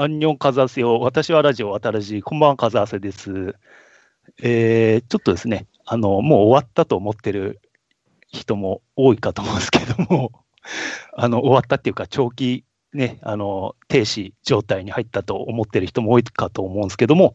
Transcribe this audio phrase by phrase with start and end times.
[0.00, 1.00] アンニョンカザーセよ。
[1.00, 2.22] 私はラジオ渡らじ。
[2.22, 3.56] こんばんは、カザーセです。
[4.40, 7.60] えー、ちょっとですね、あの、もう終わったと思ってる
[8.28, 10.30] 人も多いかと思うんですけども、
[11.16, 17.34] あの、終わったっていうか、長期ね、あの、停止状態に入ったと思ってる人も多いかと思うんですけども、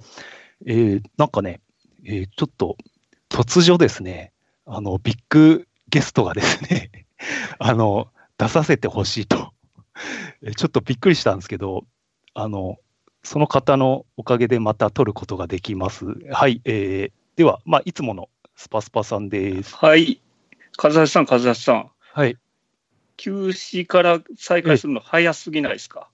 [0.66, 1.60] えー、なんかね、
[2.06, 2.78] えーちょっと
[3.28, 4.32] 突如ですね、
[4.66, 7.08] あの、ビッグゲストがですね、
[7.60, 8.08] あの、
[8.38, 9.52] 出させてほしいと。
[10.56, 11.84] ちょっとびっくりしたんですけど、
[12.34, 12.78] あの、
[13.24, 16.06] その方のおかげでまた撮ることができます。
[16.32, 19.76] はい、えー、では、まあ、いつものスパスパさんです。
[19.76, 20.22] はい。
[20.82, 21.92] 和橋さん、和橋さん。
[22.14, 22.38] はい。
[23.18, 26.10] 休止から再開するの早すぎないですか？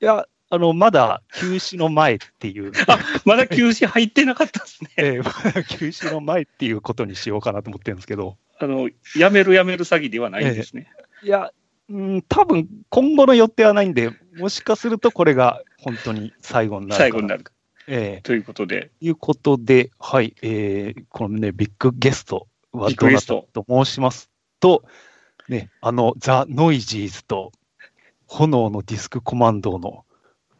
[0.00, 2.72] いや、あの、まだ休止の前っていう、
[3.26, 4.90] まだ休止入ってなかったですね。
[4.96, 10.90] えーまだ休止の前っていうことにしようかなと思ってるんですけど、あの、やめるやめる詐欺ではないんですね。
[11.22, 11.52] いや、
[11.90, 17.44] うん、多分今後の予定はないんで、もしかするとこれが本当に最後になるか最後になる。
[17.86, 24.82] えということで、ーいうことで、はい、えーこのね、ビッグゲストはビッどなたグゲストと申しますと、
[25.50, 27.52] ね、あの、ザ・ノイジーズと
[28.26, 30.06] 炎のディスクコマンドの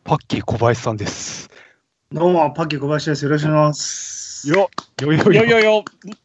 [0.04, 1.48] パッキー小林さんです。
[2.12, 3.24] どうも、パッキー小林です。
[3.24, 4.48] よろしくお願いします。
[4.50, 4.68] よ
[5.00, 5.84] よよよよよよよ、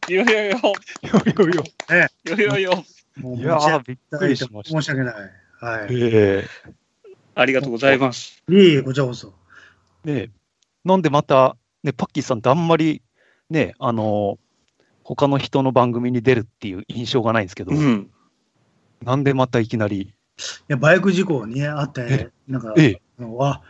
[0.10, 1.64] よよよよ、よよよ。
[2.26, 2.84] よよよ、
[3.16, 4.82] もういや持ち上ー、びっくりしました。
[4.82, 5.16] 申し訳ない。
[5.62, 5.88] はい。
[5.92, 6.46] え
[7.40, 8.44] ありがとうございます。
[8.50, 9.34] いえいえ、こちらこそ。
[10.06, 10.32] ーね、
[10.84, 13.02] なんでまた、ね、パッキーさんってあんまり、
[13.50, 14.38] ね、あの
[15.04, 18.10] 他の人の番組に出るっていう印象がないんですけど、うん。
[19.04, 20.14] なんでまたいきなり、い
[20.68, 23.62] や、バイク事故にあってえ、なんか、ええあのあ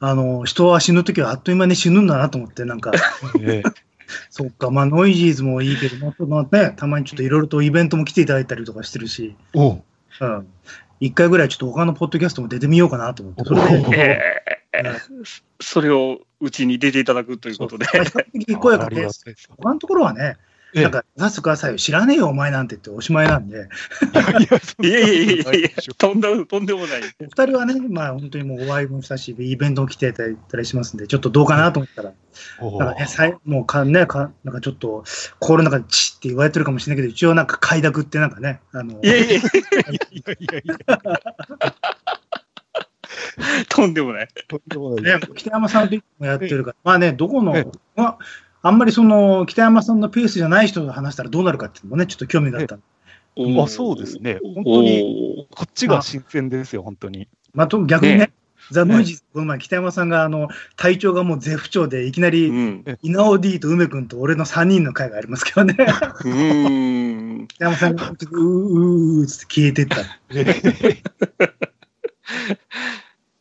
[0.00, 2.92] あの、人は死ぬときはあっという間に死ぬんだなと思って、なんか、
[3.40, 3.74] えー
[4.28, 9.82] そっか、まあ、ノイジーズもいいけど、まあね、たまにちょっといろいろとイベントも来ていただいたりとかしてるし、おう
[10.20, 10.46] うん。
[11.00, 15.42] 一回ぐらいちょっと他のポッドキャストも出てみようかなと思って、それえー。
[15.60, 17.86] それをうちに出ていただくということで。
[17.86, 19.24] 比較的声が、たいです。
[19.56, 23.68] 他のところはね、ええなんか、出してくださいよ、知らねえよ、お前なんてっておしまいなんで、
[24.82, 27.00] いやいやいなやいやとんでもとんでもない。
[27.20, 32.12] お二人はね、まあ本当にもうお会いもしたし、イベントも来ていただいたりしますんで、ちょっとどうかなと思ったら、
[32.60, 35.04] なんかね、さいもうかねか、なんかちょっと、
[35.38, 39.40] 心の中でチッって言われてるかもしれないけど、一応なんか快諾ってなんかね、あの、いやいやいいやいや
[40.58, 40.74] いや、
[43.58, 44.28] や、とんでもない。
[44.48, 45.20] とんでもない。
[45.20, 47.66] ね、北山さんともやってるから、まあね、どこのええ、
[47.96, 48.18] まあ、
[48.66, 52.84] あんまりその、北山さんのペースじゃない人と話したらどうなるかっていうのもね、ちょっと興味があったんで
[53.60, 55.48] あそうですね、本当にに。
[55.54, 57.28] こっちが新鮮ですよ、本当に。
[57.52, 58.32] まあ、と逆にね、ね
[58.70, 62.84] ザ・ノイジーズ、この前、北山さんがあの体調がもう絶不調で、いきなり、うん。
[63.02, 65.76] 稲尾 D と梅君と俺の3人の会がありますけどね、
[66.24, 66.30] う
[67.42, 67.46] ん。
[67.48, 69.98] 北山さんがちょっとうーうーっつって消えてった。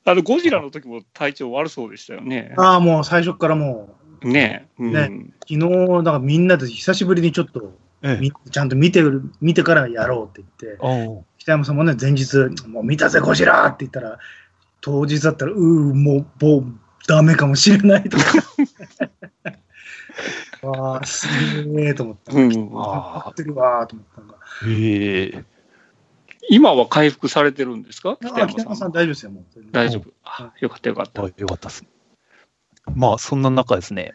[0.06, 2.54] あの、ゴジラの時も体調悪そうでしたよね。
[2.58, 3.96] ああ、もう最初からも
[4.28, 4.84] ねえ。
[4.84, 10.80] うんねう、昨日、だからみんなで久しぶりにちょっと、ええみちゃんと見てる、見てからやろうって言って、
[11.38, 14.20] 北山さんもね、前日、もう見たぜ、ゴジラって言ったら、
[14.82, 15.60] 当日だったら、うー、
[15.94, 16.66] もう、もう、
[17.08, 18.24] ダメかもしれないとか。
[20.68, 21.28] わあ、す
[21.66, 22.34] げえと思った。
[22.34, 24.38] うんわってるわーと思ったのが。
[24.68, 25.44] ええ
[26.50, 28.18] 今は回復されてるんですか？
[28.22, 28.92] 北山さん山さん。
[28.92, 29.44] 大丈夫ですよ、もう。
[29.72, 30.10] 大丈夫。
[30.24, 31.24] あよかったよかった。
[31.24, 31.86] あよかったです。
[32.96, 34.14] まあ、そんな中ですね、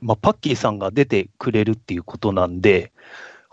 [0.00, 2.92] まあ、パッキーさんが出てくれるっていうことなんで、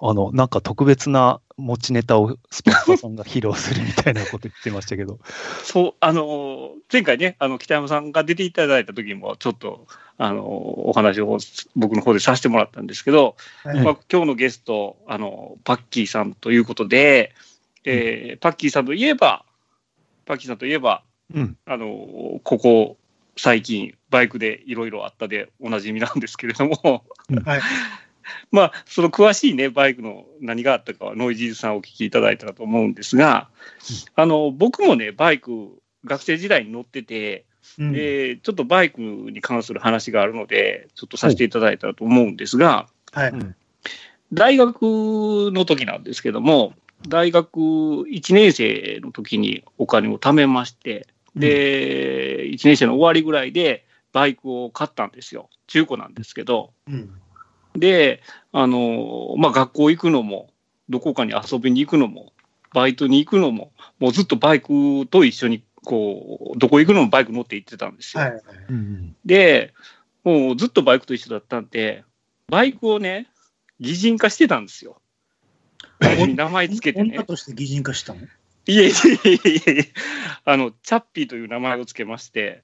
[0.01, 5.19] あの、なんか特別な持ちネタをスパスパさんが披露するみたいなこと言ってましたけど、
[5.63, 9.87] そう、あの、前回ね、あの、北山さんが出ていただいた時も、ちょっと、
[10.17, 10.45] あの、
[10.87, 11.37] お話を
[11.75, 13.81] 僕の方でさせてもらったんですけど、はい。
[13.81, 17.33] まあ、今日のゲスト、あの、パッキーさんということで、
[17.85, 19.45] えーパッキーさんといえば、
[20.25, 21.03] パッキーさんといえば、
[21.33, 22.97] うん、あの、ここ
[23.41, 27.05] 最近、バイクでいろいろあったでおなじみなんですけれども、
[27.45, 27.61] はい。
[28.51, 33.49] まあ、その詳しいね、バイクの何があったかは、ノイジーズさんお聞きいただいたらと思うんですが、
[34.15, 37.45] あの、僕もね、バイク、学生時代に乗ってて、
[37.77, 37.93] うん。
[37.93, 43.33] で、ちょっとバイクに関する話があるので、ちょっとさせていただいたらと思うんですが、はい。
[44.33, 44.81] 大学
[45.51, 46.73] の時なんですけども、
[47.07, 55.49] 大学1年生の時にお金を貯めまして、で、1年生の終わりぐらいでバイクを買ったんですよ。
[55.67, 56.73] 中古なんですけど。
[56.87, 57.11] うん。
[57.75, 58.21] で、
[58.51, 60.49] あの、まあ、学校行くのも、
[60.89, 62.33] どこかに遊びに行くのも、
[62.73, 68.23] バイトに行くのも、もうずっとバイクと一緒に、こう、どこ行くのもバイク乗って行ってたんですよ。
[68.23, 68.41] はい。
[68.69, 69.73] うん、で、
[70.23, 72.03] もうずっとバイクと一緒だったんで、
[72.47, 73.27] バイクをね、
[73.79, 75.01] 擬人化してたんですよ。
[75.99, 77.23] 名前つけてね女。
[77.23, 78.21] として擬人化したの？
[78.69, 78.91] いえい
[79.25, 79.93] えいえいえ
[80.45, 82.61] あの、チャッピーという名前をつけまして、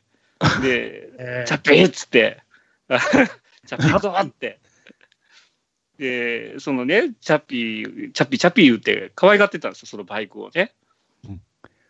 [0.62, 2.44] で、 えーチャッピーっつって、
[2.90, 4.60] チャッピー行くぞって。
[5.98, 10.74] で、そのね、チャッピー、チャッピー、チャッピー言って可愛がってたんですよ、そのバイクをね
[11.28, 11.42] うん。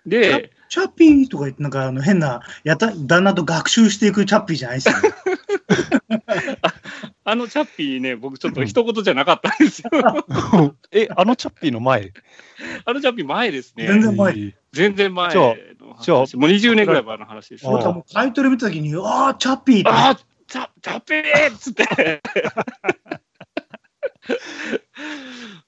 [0.05, 5.09] で、チャッピーとか言って、なんかあの変な、やた、旦那と学習していくチャッピーじゃないですよね。
[7.27, 9.89] あのチャッピーね、僕ちょっと一言じゃなかったんですよ。
[10.91, 12.13] え、あのチャッピーの前？
[12.85, 13.87] あのチャッピー前ですね。
[13.87, 16.35] 全然前えー全然前の話。
[16.35, 17.65] もう20年ぐらい前の話です
[18.13, 19.89] タイトル見たときに、ああ、チャッピーって。
[19.89, 21.85] ああ、チャチャッピーっつって。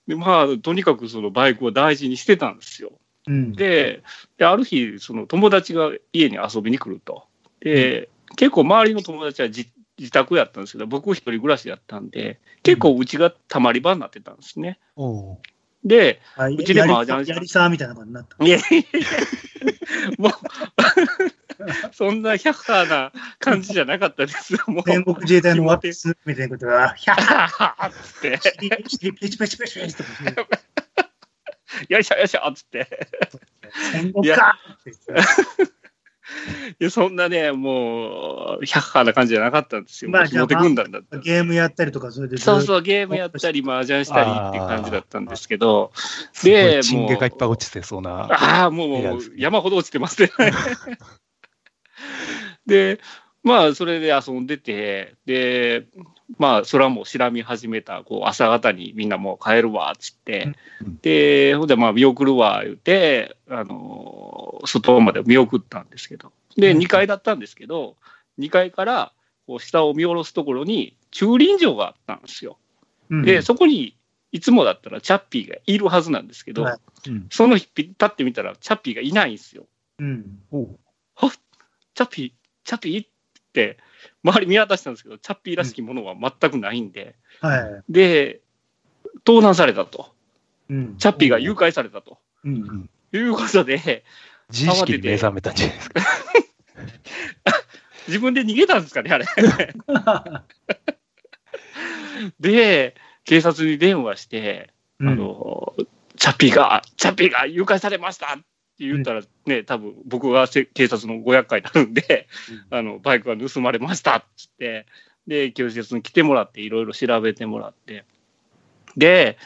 [0.08, 3.00] でまあ、とにかくそのバイクを大事にしてたんですよ。
[3.28, 3.54] うん。
[3.54, 4.04] で、
[4.38, 7.26] である日、その友達が家に遊びに来ると。
[7.60, 14.80] で、結構周りの友達は自自宅やったんですけど、僕一人暮らしやったんで、結構うちがたまり場になってたんですね。
[14.96, 15.38] おう
[15.84, 18.46] で、あうちで麻雀やりさーみたいな感じになった。
[18.46, 18.88] いやいやいや
[20.18, 20.32] もう、
[21.94, 24.60] そんな百派な感じじゃなかったですよ。
[24.68, 30.48] もう、戦国自衛隊のワッツみたいなことは、ヒャッハはって、ッペチペチペチペチペチって
[31.90, 33.08] よいしょよいしょっつって。
[33.92, 35.14] 戦国かって言って
[36.80, 40.12] いや、そんなね、もう、百派な感じじゃなかったんですよ。
[40.12, 41.20] まあもう下手軍団だった。
[41.20, 45.94] ゲームやったりとか、それでそうそう、ゲームやったり、麻雀したりっていう感じだったんですけど、
[46.44, 48.28] でチンゲもうがいっぱい落ちてそうな。
[48.30, 50.32] ああ、もう山ほど落ちてますね。
[52.68, 53.00] で、
[53.48, 55.88] まあ、それで遊んでて、で、
[56.38, 60.54] まあ、それはもうしみ始めた、こう、朝方にみんなもう帰るわ、っつって。
[60.82, 66.78] うん、で、ほんで、まあ、見送るわ、言うて、あの、外まで見送ったんですけど、で、うん。
[66.80, 67.96] 2階だったんですけど、
[68.40, 69.14] 2階から、
[69.48, 72.58] こう、下を見下ろすところに、駐輪場があったんですよ。
[73.10, 73.22] うん。
[73.24, 73.96] で、そこに、
[74.34, 77.10] いつもだったらチャッピーがいるはずなんですけど、はい。
[77.10, 77.28] うん。
[77.32, 79.66] その日、立ってみたら、チャッピーがいないんですよ。
[80.00, 80.40] うん。
[80.52, 80.80] おう。
[81.98, 82.32] チャッピー、
[82.64, 83.08] チャッピー
[84.24, 87.84] 周り見渡したんですけど、チャッピーらしきものは全くないんで、はい。
[87.90, 88.42] で、
[89.24, 90.14] 盗難されたと。
[90.70, 90.98] うん。
[90.98, 92.20] チャッピーが誘拐されたと。
[92.44, 92.90] うん。
[93.14, 94.04] いうことで、
[94.50, 96.02] 自意識に目覚めたんじゃないですか。
[98.08, 99.26] 自分で逃げたんですかね、あれ。
[102.40, 102.96] で、
[103.26, 105.76] 警察に電話して、あの、
[106.16, 108.38] チャッピーが、チャッピーが誘拐されました
[108.80, 112.28] 言ったらね、多分僕がせ警察のご厄介になるんで、
[112.70, 114.86] あの、バイクが盗まれましたっつって、
[115.26, 118.06] で、警察に来てもらって、いろいろ調べてもらって、
[118.96, 119.38] で、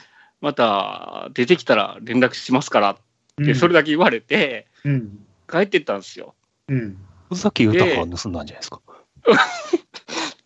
[0.41, 2.97] また出てきたら連絡しますからっ
[3.45, 5.25] て、それだけ言われて、うん。
[5.49, 6.35] 帰ってったんですよ。
[6.67, 6.97] うん。
[7.29, 8.81] 尾崎豊が盗んだんじゃないですか？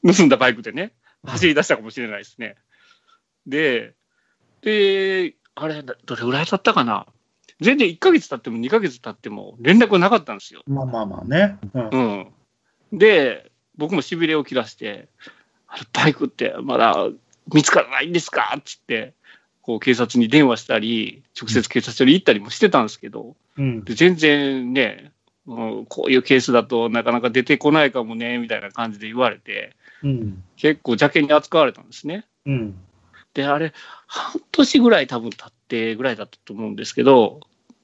[0.06, 0.94] 盗んだバイクでね、
[1.26, 2.56] 走り出したかもしれないですね。
[3.48, 3.94] で、
[4.62, 7.08] で、あれ、どれぐらい経ったかな？
[7.62, 10.62] 全然1ヶ月経っても2ヶ月経っても連絡なかったんですよ。
[10.68, 11.58] まあまあまあね。
[11.74, 11.90] うん
[12.92, 12.98] うん。
[12.98, 15.08] で、僕もしびれを切らして、
[15.68, 17.08] あれバイクってまだ
[17.54, 18.54] 見つからないんですか？
[18.58, 19.14] っつって、
[19.62, 23.84] こう警察に電話したり、直接警察署に行ったりもしてたんですけど、うん。
[23.84, 25.12] で全然ね、
[25.48, 30.44] うんこういうケースだとなかなか出てこないかもね、みたいな感じで言われて、うん。
[30.56, 32.26] 結構邪険に扱われたんですね。
[32.46, 32.76] うん。
[33.36, 33.74] で、あれ、
[34.08, 37.42] 半年ぐらい多分経ってぐらいだったと思うんですけど、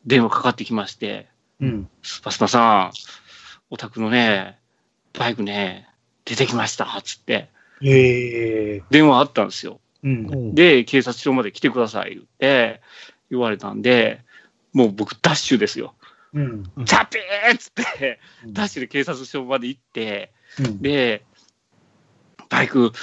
[0.07, 1.27] 電話かかってきまして、
[1.59, 1.89] うん。
[2.01, 2.91] スパスパさん、
[3.69, 4.57] お宅のね、
[5.13, 5.87] バイクね、
[6.25, 7.49] 出てきました、つって、
[7.83, 8.83] ええ。
[8.89, 9.81] 電話あったんですよ。
[10.03, 10.55] うん。
[10.55, 12.81] で、警察署まで来てください、言って、
[13.29, 14.21] 言われたんで、
[14.73, 15.95] もう僕、ダッシュですよ。
[16.33, 16.63] うん。
[16.85, 20.81] チャッピーっつって、ダッシュで警察署まで行って、うん。
[20.81, 21.25] で、
[22.47, 22.93] バイク、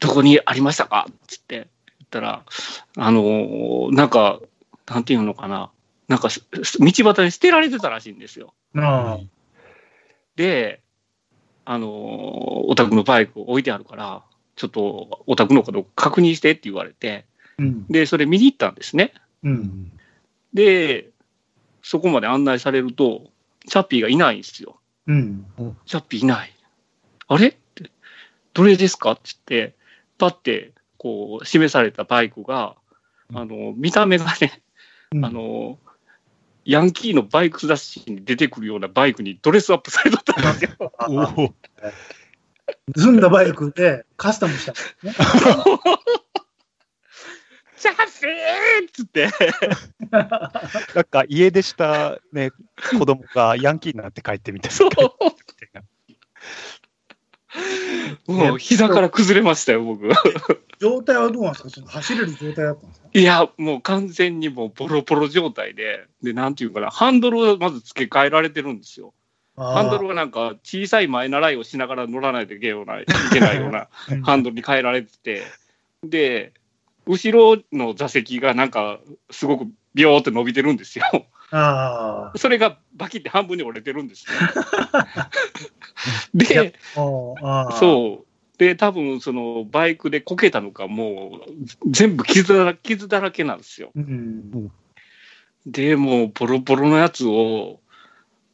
[0.00, 1.06] どこにありましたか？
[1.28, 1.62] つって言
[2.12, 2.44] ったら、
[2.98, 4.40] あのーなんか、
[4.86, 5.70] なんていうのかな、
[6.08, 6.34] なんか道
[6.78, 8.52] 端に捨てられてたらしいんですよ。
[10.36, 10.82] で、
[11.64, 11.90] あのー
[12.68, 14.22] お宅のバイクを置いてあるから、
[14.56, 17.24] ちょっとお宅のこと確認してって言われて、
[17.58, 17.86] うん。
[17.88, 19.12] で、それ見に行ったんですね。
[19.42, 19.48] う。
[19.48, 19.92] うんん
[20.54, 21.08] で、
[21.82, 23.30] そこまで案内されると、
[23.66, 24.80] チャッピーがいないんですよ。
[25.06, 25.46] うん。
[25.86, 26.52] チャッピーいない。
[27.28, 27.90] あれって、
[28.52, 29.74] どれですかって言って、
[30.18, 30.72] パって、
[31.02, 32.76] こう、示されたバイクが、
[33.30, 34.62] うんあの、見た目がね、
[35.12, 35.78] うんあの、
[36.64, 40.92] ヤンキーのバイク雑誌に出てくるようなバイクにドレスアップされとったんですよ。
[41.08, 41.54] おお
[42.94, 45.12] 盗んだバイクでカスタムしたんですね。
[47.76, 49.28] チャッピーっつって、
[50.94, 52.52] なんか家出した、ね、
[52.96, 54.76] 子供がヤンキーになって帰ってみたいな。
[58.26, 60.08] もう膝から崩れましたよ、僕。
[60.78, 61.70] 状態はどうなんですか？
[61.70, 63.08] その走れる状態だったんですか？
[63.12, 69.14] いや、もう完全にもうボロボロ状態で、で、なんていうかな、ハンドルをまず付け替えられてるんですよ。
[69.56, 73.88] ハンドルはなんか小さい前習いをしながら乗らないといけないいけないような
[74.22, 75.42] ハンドルに変えられてて、
[76.02, 76.52] で、
[77.06, 78.98] 後ろの座席がなんか
[79.30, 81.04] すごくビョーって伸びてるんですよ。
[81.54, 84.32] あそれがバキって半分に折れてるんですよ。
[86.34, 86.74] で。
[87.78, 88.58] そう。
[88.58, 93.90] で、多分そのバイクでこけたのか、もう全部傷だら傷だらけなんですよ。
[93.94, 94.72] うん。
[95.66, 97.80] で、もうボロボロのやつを、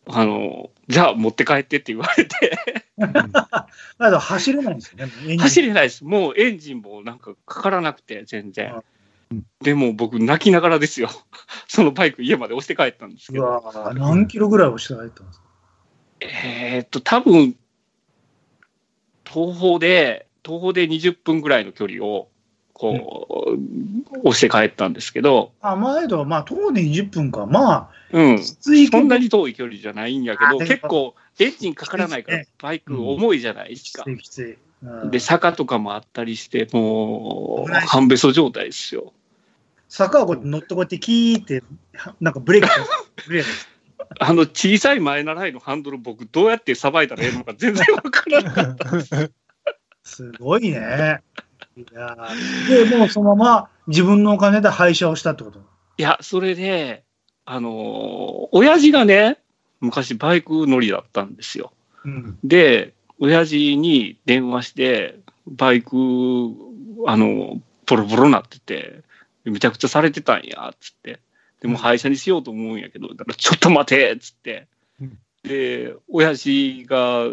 [0.07, 2.59] あの、じゃあ持って帰ってって言われて、
[4.19, 5.37] 走れないんですよね。
[5.39, 6.05] 走れないです。
[6.05, 8.83] もうエンジンもなんかかからなくて、全然うん。
[9.63, 11.11] でも僕泣きながらですよ。
[11.69, 13.47] そのバイク家まで押して帰ったんですけうど。
[13.47, 15.45] わ何キロぐらい押して入ったんですか？
[16.21, 17.55] えーっと、多分、
[19.25, 22.29] 東方で、東方で20分ぐらいの距離を、
[22.73, 23.47] こ
[24.15, 27.47] う、押して帰ったんですけど、あ、前とは、まあ、徒歩で20分か。
[27.47, 28.39] まあ、うん。
[28.43, 34.11] そんなに遠い距離じゃないんやけど、結構エンジンかからないからバイク重いじゃないですかきつ。
[34.13, 34.59] いきつい。
[34.83, 39.13] うんで、坂とかもあったりして、もう、半べそ状態ですよ。
[39.89, 41.63] 坂をこうやって乗ってこうやってキーって、
[42.21, 42.69] なんかブレーキ、
[43.27, 43.49] ブレーキ。
[44.21, 48.87] あの小さい前習いのハンドル、僕、どうやってさばいたらええのか全然わからなかった。
[50.05, 51.21] すごいね。
[51.77, 55.61] いやーで、もうそのまま自分のお金で廃車をしたってこと？
[55.61, 57.05] いや、それで、
[57.45, 59.39] あのー親父がね、
[59.81, 61.73] 昔バイク乗りだったんですよ。
[62.05, 62.39] うん。
[62.43, 65.97] で、親父に電話して、バイク、
[67.07, 69.03] あの、ボロボロなってて、
[69.45, 71.21] めちゃくちゃされてたんや、つって。
[71.61, 74.69] でも廃車にしようと思うんやけど、だからちょっと待て、つって
[75.01, 75.19] うん。
[75.43, 77.25] で、親父が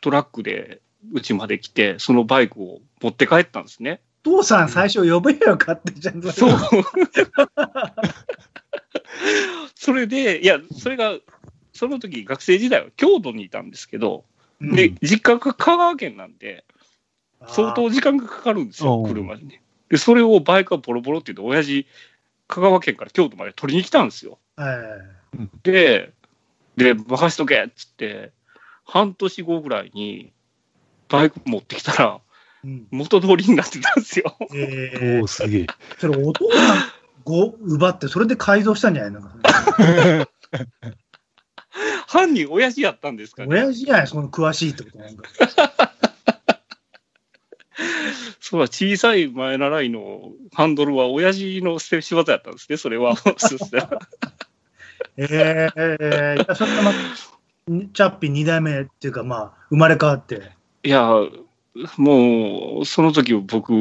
[0.00, 0.80] トラックで
[1.12, 4.00] うちまで来て、そのバイクを持って帰ったんですね。
[4.22, 6.30] 父さん最初呼べよかってちゃんと。
[6.30, 6.50] そう。
[9.74, 11.18] それで、いや、それが、
[11.72, 14.24] その時学生時代は京都にいたんですけど、
[14.62, 14.74] うん。
[14.74, 16.64] で、実家が香川県なんで、
[17.48, 19.62] 相当あ時間がかかるんですよ、うん車にね。
[19.88, 21.86] で、それをバイクがボロボロって言うと、親父、
[22.46, 24.38] 香川県から京都まで取りに来たんですよ。
[24.56, 24.62] ー。
[24.62, 26.12] はいで、
[26.76, 28.32] で、任しとけっつって、
[28.84, 30.32] 半年後ぐらいに、
[31.08, 32.20] バイク持ってきたら、
[32.64, 32.86] うん。
[32.90, 34.36] 元通りになってたんですよ。
[34.54, 35.66] えーおお、すげえ。
[35.98, 36.78] それお父さん
[37.24, 39.22] ご奪って、それで改造したんじゃないの？
[42.06, 43.48] 犯人、親父やったんですかね？
[43.48, 45.28] 親父じゃない、その詳しいってことなんか。
[48.40, 53.14] そうだ、 小さい前習いのハンドルは親父の仕業やったんですね、それは。
[55.16, 56.94] えー、えー、それがまあ、
[57.92, 60.52] チャッピー2代目っていうか、まあ、生まれ変わって。
[60.84, 61.06] いや、
[61.96, 63.72] もう、その時僕、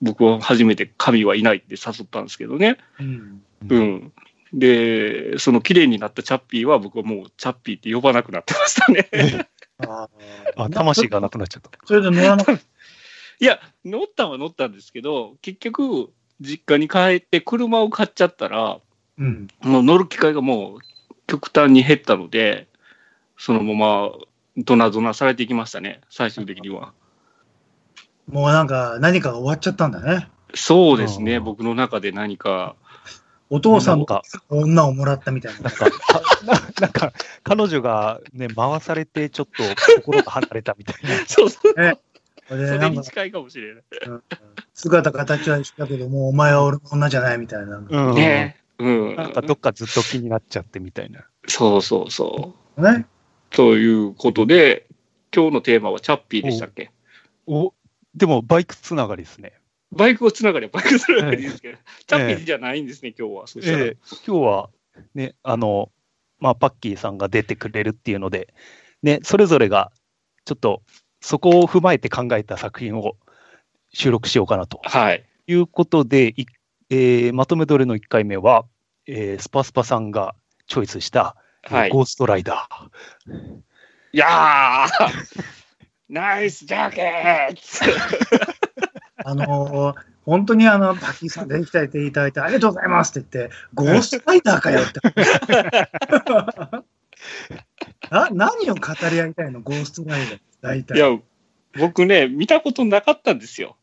[0.00, 2.78] 僕は初めて神はいないって誘ったんですけどね。
[3.00, 3.42] うん。
[3.68, 4.12] うん。
[4.52, 9.48] で、その綺麗になったチャッピーは僕はもうチャッピーって呼ばなくなってましたね。
[9.86, 10.08] あ
[10.56, 11.70] あ、魂がなくなっちゃった。
[11.84, 12.62] それで乗らなかった。
[13.40, 18.80] いや、乗ったんは乗ったんですけど、結局、実家に帰って車を買っちゃったら、
[19.18, 19.48] うん。
[19.60, 20.78] もう乗る機会がもう
[21.26, 22.68] 極端に減ったので、
[23.36, 24.12] そのまま
[24.56, 26.92] ドナドナされていきましたね、最終的には。
[28.28, 30.28] もうなんか、何かが終わっちゃったんだね。
[30.54, 32.74] そうですね、うん僕の中で何か。
[33.50, 35.72] お父さんもなんか、女をもらったみたいななん。
[35.72, 37.12] か、か ななんか、
[37.42, 39.62] 彼女がね、回されて、ちょっと
[40.02, 41.16] 心が離れたみたいな。
[41.26, 41.72] そうそう。
[42.48, 43.84] それそれに近いかもしれない。
[44.06, 44.22] うん
[44.74, 47.78] 姿形は一緒だけど、もうお前は俺の女じゃないみたいな。
[47.78, 48.14] うん。
[48.14, 49.16] ねうん。
[49.16, 51.26] なんか、どっかずっと気になっちゃってみたいな。
[51.48, 52.82] そうそうそう。
[52.82, 53.06] ね。
[53.50, 54.86] ということで、
[55.34, 56.92] 今日のテーマはチャッピーでしたっけ？
[57.48, 57.74] お、
[58.14, 59.52] でも、バイクつながりですね。
[59.92, 63.46] バイクをつながりはバイクつながりですけど、チャッピーじゃないんですね、今日は。
[63.46, 63.78] そしたら。
[63.78, 64.70] ええ今日は、
[65.14, 65.90] ね、あの、
[66.38, 68.52] まあ、パッキーさんが出てくれるっていうので、
[69.02, 69.90] ね、それぞれが、
[70.44, 70.82] ちょっと、
[71.20, 73.16] そこを踏まえて考えた作品を
[73.92, 74.80] 収録しようかなと。
[74.84, 75.24] はい。
[75.46, 76.46] いうことで、い
[76.90, 78.66] えーまとめ撮りの1回目は、
[79.06, 80.34] えースパスパさんが
[80.66, 81.90] チョイスした、えーはい。
[81.90, 83.58] ゴーストライダー。
[84.12, 85.42] いやー！
[86.08, 87.54] ナイスジャケッ
[88.46, 88.57] ト
[89.28, 95.00] あのー本当にあの、パッキーさん出てきていただいてありがとうございますって言って、ゴーストライダーかよって。
[98.10, 98.80] な何を語
[99.10, 100.40] り合いたいのゴーストライダー。
[100.60, 100.98] 大体。
[100.98, 101.18] いや、
[101.78, 103.78] 僕ね、見たことなかったんですよ。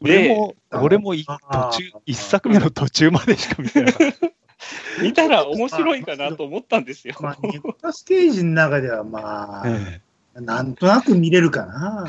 [0.00, 4.30] 俺も、で俺もいあー途中、一作目の途中までしか見てなかった。
[5.02, 7.16] 見たら面白いかなと思ったんですよ。
[7.20, 10.00] まあ、ニッタステージの中ではまあ、 え
[10.34, 12.06] なんとなく見れるかな。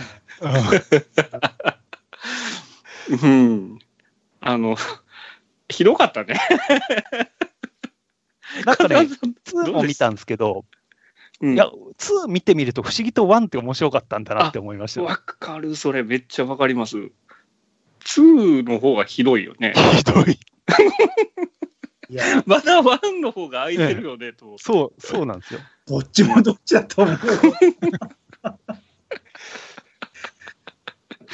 [3.09, 3.79] えうん。
[4.39, 4.75] あの、
[5.69, 6.39] ひどかったね。
[8.65, 10.65] なんかね、ど2も見たんですけど、
[11.41, 15.03] うんいや、2見てみると不思議と1って面白かったんだなって思いました。
[15.03, 17.11] わかる、それめっちゃわかります。
[18.05, 19.73] 2の方がひどいよね。
[19.97, 20.39] ひどい。
[22.09, 24.55] いや、まだ1の方が空いてるよね、と。
[24.57, 25.59] そう、そうなんですよ。
[25.87, 27.17] どっちもどっちだと思う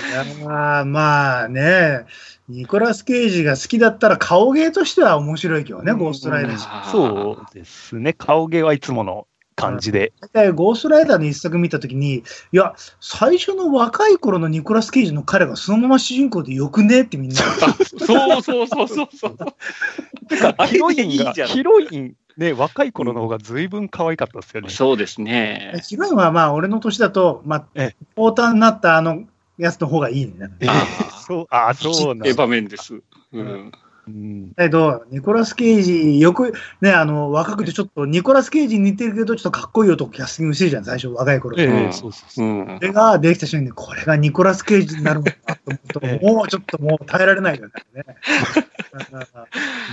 [0.03, 0.23] よ。
[0.23, 2.05] いやーまあね、
[2.49, 6.91] ニコラス・ケイジが好きだったら顔芸としては面白いけどね、うんゴーストライダー。
[6.91, 8.13] そうですね。
[8.13, 10.13] 顔芸はいつもの感じで。
[10.19, 17.41] 大体ゴーストライダーの一作見たときに、いや、最初の若い頃のニコラス・ケイジの彼がそのまま主人公でよくねってみんな。
[17.41, 19.37] あそうそうそうそうそう。
[20.27, 24.69] てか、あヒロインが、ヒロイン、ね、若い頃の方が随分可愛かったですよね。
[24.69, 25.81] そうですね。
[25.87, 29.23] ヒロインはまあ俺の年だと、まあ、ええポーターになったあの
[29.57, 30.33] やつの方がいいね。
[30.59, 32.95] えあー そう、あーそうなんエだヴァメンです。
[33.31, 33.71] うん。
[34.05, 41.55] うんだけど、ニコラス・ケイジ、よく、ね、あの、若くてちょっと、ニコラス・ケイジに似てるけど、ちょっとかっこいい男キャスティングしてるじゃん、最初、若い頃。
[41.57, 42.49] ええうんそうそうそうう。
[42.63, 42.85] んそ。
[42.85, 47.71] れができた瞬間に、これがニコラス・ケイジになるのかと思うと、ええもうちょっともう耐えられないよね。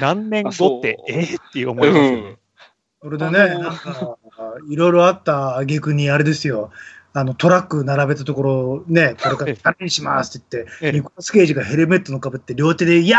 [0.01, 2.37] 何年後って、えーっていう思いますよね。
[3.03, 4.19] それでね、なんか、
[4.69, 6.71] いろいろあった挙句に、あれですよ、
[7.13, 13.19] あの、トラック並べたところ、ね、 これからチャレンジしますって言って、ええニコラス・ケイジがヘルメットのかぶって、両手で、いや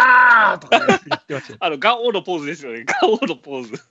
[0.55, 2.85] ーとかね、言ってましたよあの、ガオのポーズですよね。
[2.85, 3.81] ガオのポーズ。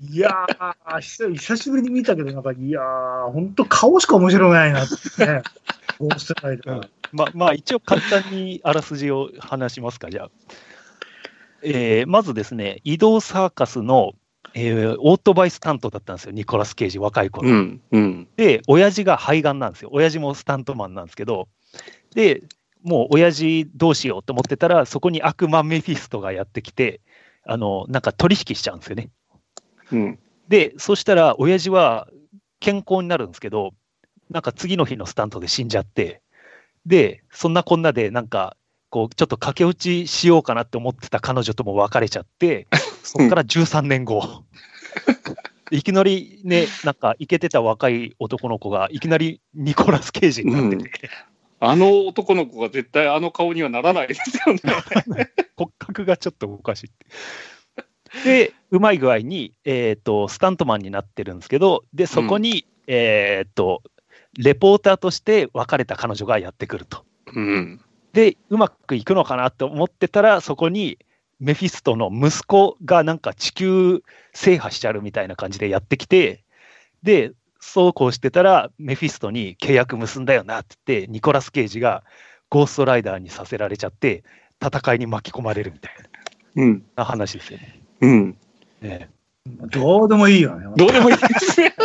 [0.00, 5.42] いやー、久久しぶりに見たけど、なんか、いやー、ほんと顔しか面白くないなってね、
[5.98, 6.88] ゴーストライダー。
[7.12, 10.30] ままあ、一応簡単にあらすじを話しますか、じゃあ。
[11.62, 14.14] えーまずですね、移動サーカスの、
[14.54, 17.48] えーオートバイスタントだったんですよ、ニコラス・ケイジ、若い頃。
[17.48, 17.80] うん。
[17.90, 18.28] うん。
[18.36, 19.90] で、親父が肺がんなんですよ。
[19.92, 21.48] 親父もスタントマンなんですけど、
[22.14, 22.42] で、
[22.82, 27.00] もう親父どうしようと思ってたら、そこに悪魔メフィストがやってきて、
[27.44, 29.10] あの、なんか取引しちゃうんですよね。
[29.92, 30.18] うん。
[30.48, 32.08] で、そしたら、親父は
[32.60, 33.72] 健康になるんですけど、
[34.30, 36.22] なんか次の日のスタントで死んじゃって、
[36.86, 38.56] で、そんなこんなで、なんか、
[38.92, 42.68] こう、ちょっと駆け落ちしようかなって思ってた彼女とも別れちゃって、
[43.02, 44.44] そこから13年後。
[45.72, 51.08] いきなりね、なんか、イケてた若い男の子が、いきなりニコラス・ケイジになってて、
[51.58, 54.60] あの男の子が絶対あの顔にはならないですよね。
[55.56, 56.90] 骨格がちょっとおかしい。
[58.24, 63.82] で、うまい具合に、えっ、と、スタントマンになってるんですけど、で、そこに、えっ、と、
[64.36, 67.06] レポーターとして別れた彼女がやってくると。
[67.34, 67.80] うん。
[68.12, 70.98] で、うまくいくのかなと思ってたら、そこに
[71.40, 76.44] メフィストの息子がなんか地球制覇しちゃうみたいな感じでやってきて、
[77.02, 82.04] で、そうこうしてたら、メフィストに契約結んだよなって言って、ニコラス・ケイジが
[82.50, 84.24] ゴーストライダーにさせられちゃって、
[84.62, 85.92] 戦いに巻き込まれるみたい
[86.56, 86.84] うん。
[86.96, 87.80] な話ですよね。
[88.00, 88.36] うん。
[88.80, 89.08] ね
[89.46, 90.66] どうでもいいよね。
[90.76, 91.74] どうでもいいですね。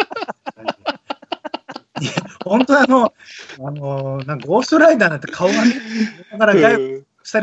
[2.02, 2.12] いや
[2.44, 3.14] 本当あの、
[3.60, 5.74] あの、なんかゴーストライダーなんて顔がね、
[6.32, 6.78] だからガイ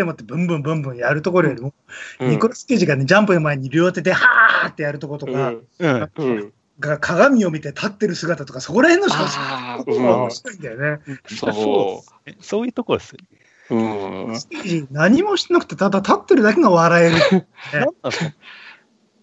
[0.04, 1.74] 持ってブンブンブンブンやるところよりも、
[2.20, 5.66] うんニコラス・ケイジがね、ジャンプの前に両手ではーってやるところとか、うん。
[5.78, 6.10] うん。
[6.16, 6.52] うん。
[6.80, 10.30] が鏡を見て立ってる姿とか、そこら辺の写真ああ、がうん面。
[10.30, 11.02] 白いんだよね。
[11.28, 12.02] そ
[12.40, 13.38] そういうところですよね。
[13.70, 13.74] う。
[13.74, 14.88] うん。
[14.90, 17.16] 何もしてなくて、ただ立ってるだけが笑える。
[17.72, 18.32] なんなんですか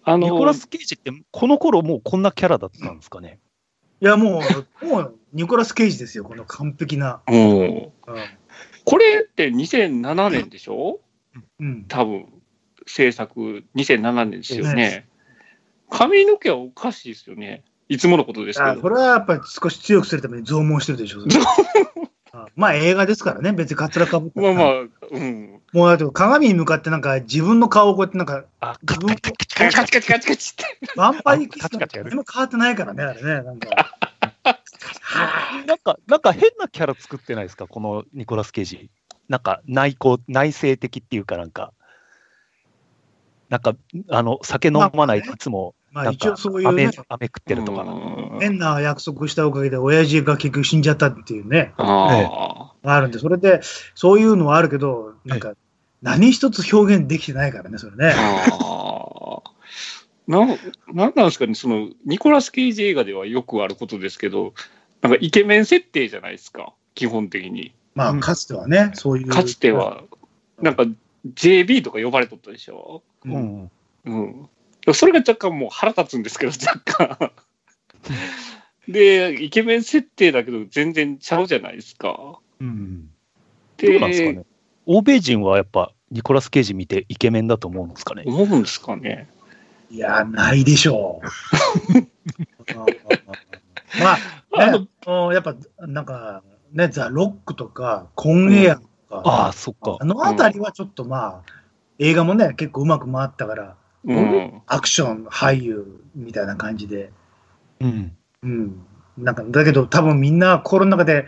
[0.04, 3.38] あの、ニコラス・ケイジって、この頃もうこんなキャラだったんですかね。
[4.02, 4.42] いや、も
[4.82, 7.22] う、もう、ニコラス・ケイジですよ、この完璧な。
[7.28, 7.92] うん。
[8.84, 10.98] これって2007年でしょ？
[11.60, 11.84] うん。
[11.86, 12.26] 多分、
[12.86, 15.06] 制作2007年ですよね。
[15.88, 17.62] 髪の毛はおかしいですよね。
[17.88, 18.88] いつものことですけあこど。
[18.90, 21.20] れはやっぱり少し強くするために増毛してるでしょ。
[22.56, 24.40] まあ映画ですからね、別にカツラかぶって。
[24.40, 24.80] まあまあ、
[25.12, 25.60] うん。
[25.72, 30.86] もうだって鏡に向かってなんか自分の顔をこうやってなんか、あ、自分カチカチカチカチカチカチって。
[30.94, 33.42] ヴァンパイアキスとも変わってないからね、あれね。
[33.42, 33.68] なんか
[35.66, 38.90] なんか、なんか変なキャラ作ってないですか、このニコラス・ケイジ。
[39.28, 41.72] なんか内向、内省的っていうかなんか、
[43.48, 43.74] なんか、
[44.08, 47.84] あの、酒飲まないでいつも、まあ一応そういう飴ね、飴食ってるとか
[48.40, 53.60] 変な約束したおかげで親父が結局死んじゃったっていうね、ああるんで、それで、
[53.94, 55.52] そういうのはあるけど、なんか、
[56.02, 58.48] 何一つ表現できてないからね、それねあ。。
[58.50, 59.52] ああ。
[60.26, 60.48] なん、
[60.92, 64.54] なんなんですかね、その、ニコラス・ケイジ映画ではよくあることですけど、
[65.00, 67.72] なんかイケメン設定じゃないですか、基本的に。
[67.94, 69.28] まあ、うんかつてはね、そういう。
[69.28, 70.04] かつては、
[70.60, 70.84] なんか
[71.34, 73.02] JB とか呼ばれとったでしょ？
[73.24, 73.70] う、うんん。
[74.06, 74.94] うん。
[74.94, 76.80] それが若干もう腹立つんですけど、若
[77.18, 77.32] 干。
[78.88, 82.38] で、イケメン設定だけど全然ちゃうじゃないですか。
[82.60, 83.10] うん。
[83.76, 84.44] でどうなんですかね？
[84.86, 88.24] 欧米人はやっぱ、ニコラス・ケイジ見てイケメンだと思うんですかね？
[88.26, 89.28] 思うんですかね。
[89.90, 91.26] いや、ないでしょう。
[94.00, 94.18] まあ、
[94.52, 96.42] あのね、もうやっぱ、なんか、
[96.72, 98.88] ね、ザ・ロックとか、コンエアとか、
[99.24, 100.04] ああ、そっかあ。
[100.04, 101.52] のあたりはちょっとまあ、
[101.98, 104.62] 映画もね、結構うまく回ったから、うん。
[104.66, 107.12] アクション俳優みたいな感じで、
[107.80, 108.16] うん。
[108.42, 108.86] うん。
[109.18, 111.26] なんか、だけど多分みんな心の中で、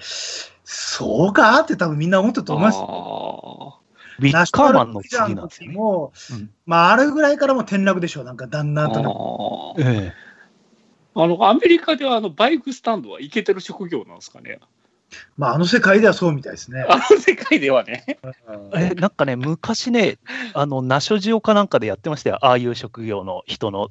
[0.65, 1.61] そうか？
[1.61, 3.79] って多分みんな思ったと思いますよ。
[3.81, 3.85] あ
[4.21, 5.77] ウィッカーマンの次なんですよね。
[5.77, 9.75] もうんまあ、あれぐらいからも転落でしょう、なんか、だんだんと。
[9.79, 10.25] ええ。
[11.17, 14.61] あの、アメリカではあのバイクスタンドはいけてる職業なんですかね。
[15.37, 16.85] まあ、あの世界ではそうみたいですね。
[16.91, 18.19] あの世界ではね。
[18.73, 20.19] うんえ、なんかね、昔ね、
[20.55, 22.39] あの、ナショジオかなんかでやってましたよ。
[22.41, 23.91] ああいう職業の人の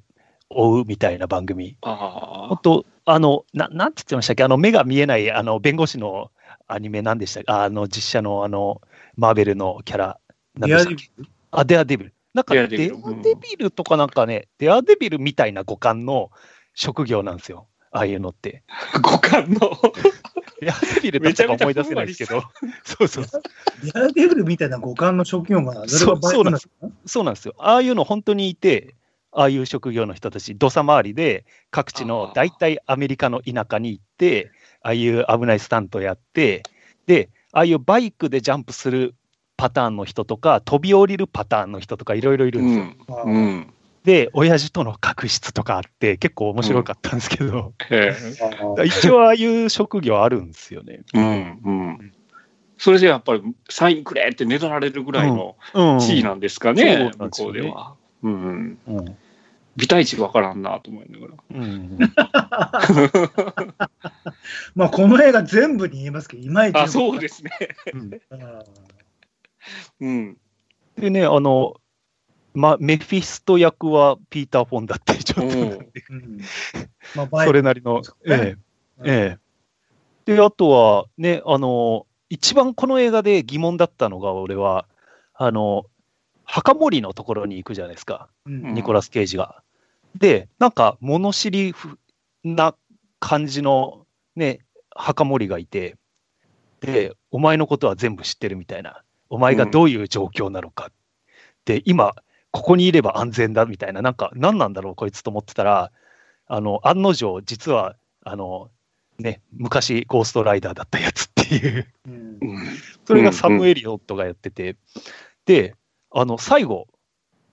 [0.49, 1.75] 追うみたいな番組。
[1.81, 4.43] あ本当あの、ななんて言ってましたっけ？
[4.43, 6.31] あの、目が見えない、あの、弁護士の
[6.67, 7.51] アニメなんでしたっけ？
[7.51, 8.81] あの、実写の、あの、
[9.15, 10.19] マーベルのキャラ、
[10.55, 11.21] なんデアデでしたっけ？
[11.21, 11.31] ビル？
[11.51, 12.13] あ、デアデビル。
[12.33, 16.31] なんか、デデアアデビルうんデビルとかなんかね、デアデビルみたいな五感の
[16.73, 17.67] 職業なんですよ。
[17.91, 18.63] ああいうのって。
[18.93, 18.99] あ。
[19.01, 19.59] 五感の？
[20.59, 22.41] デアデビルだったか思い出せないですけど。
[22.83, 23.41] そうそうそう。
[23.83, 26.73] デアデビルみたいな五感の職業が、それがバイクなんですか
[27.05, 27.53] そうなんですよ。
[27.59, 28.95] ああいうの本当にいて、
[29.31, 34.51] ああいう職業の人たち、土佐回りで各地の大体アメリカの田舎に行って、
[34.83, 36.63] ああいう危ないスタントやって、
[37.07, 39.15] で、ああいうバイクでジャンプする
[39.57, 43.23] パターンの人とか、飛び降りるパターンの人とかいろいろいるんですよ。
[43.25, 43.33] うん。
[43.33, 43.73] うん。
[44.03, 48.13] で、親父との確執とかあって、結構面白かったんですけど、へ
[48.77, 48.83] え。
[48.85, 50.99] 一応ああいう職業あるんですよね。
[51.13, 51.59] うん。
[51.63, 52.13] うん。
[52.77, 55.99] それでやっぱりサインくれってねだられるぐらいのうん。
[55.99, 57.93] 地位なんですかね、なん向こうでは。
[58.23, 58.77] うん。
[58.87, 59.17] うん
[59.75, 61.33] 美体値わからんなと思いながら。
[61.49, 61.97] うん
[64.75, 66.77] まあ、この映画全部に言えますけど、いまいち。
[66.77, 67.51] あ、そうですね。
[67.93, 68.63] うんうん
[70.01, 70.37] うん。
[70.97, 71.75] でね、あの、
[72.53, 76.39] ま、メフィスト役はピーター・フォンだって、ちょっとうん
[77.45, 78.57] それなりの、ええ、
[79.03, 79.37] え
[80.27, 80.35] え。
[80.35, 84.85] で、あとは、ね、あの、一番この映画で疑問だったのが、俺は、
[85.33, 85.85] あの、
[86.45, 89.62] 墓守のところに行くじゃないですか、うんニコラス・ケイジが。
[90.15, 91.97] で、なんか、物知りふ
[92.43, 92.75] な
[93.19, 94.59] 感じの、ね、
[94.91, 95.97] 墓守がいて、
[96.81, 100.91] で、お前のことは全部知ってるみたいな、お前がどういう状況なのか。
[101.65, 102.13] で、今、
[102.51, 105.91] ここにいれば安全だみたいな、なんか、何なんだろう、こいつと思ってたら、
[106.45, 108.69] あの、案の定、実は、あの、
[109.17, 112.37] ね、昔、ゴーストライダーだったやつっていう、うん。
[112.41, 112.65] うん。
[113.05, 114.75] それがサム・エリオットがやってて、
[115.45, 115.75] で、
[116.11, 116.87] あの、最後、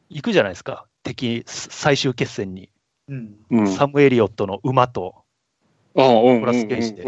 [0.09, 2.71] 行くじゃないですか、敵、最終決戦に。
[3.09, 3.69] うんうん。
[3.69, 5.25] サム・エリオットの馬と、
[5.97, 6.41] あうん。
[6.41, 7.05] コラスケージで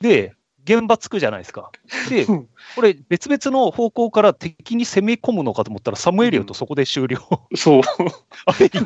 [0.00, 0.34] で、
[0.64, 1.72] 現場着くじゃないですか。
[2.08, 7.18] で、うんこれ、別々の方向から敵に攻め込むのかと思ったら、サム・エリオットそこで終了。
[7.56, 7.82] そう。
[8.46, 8.80] あれ、だ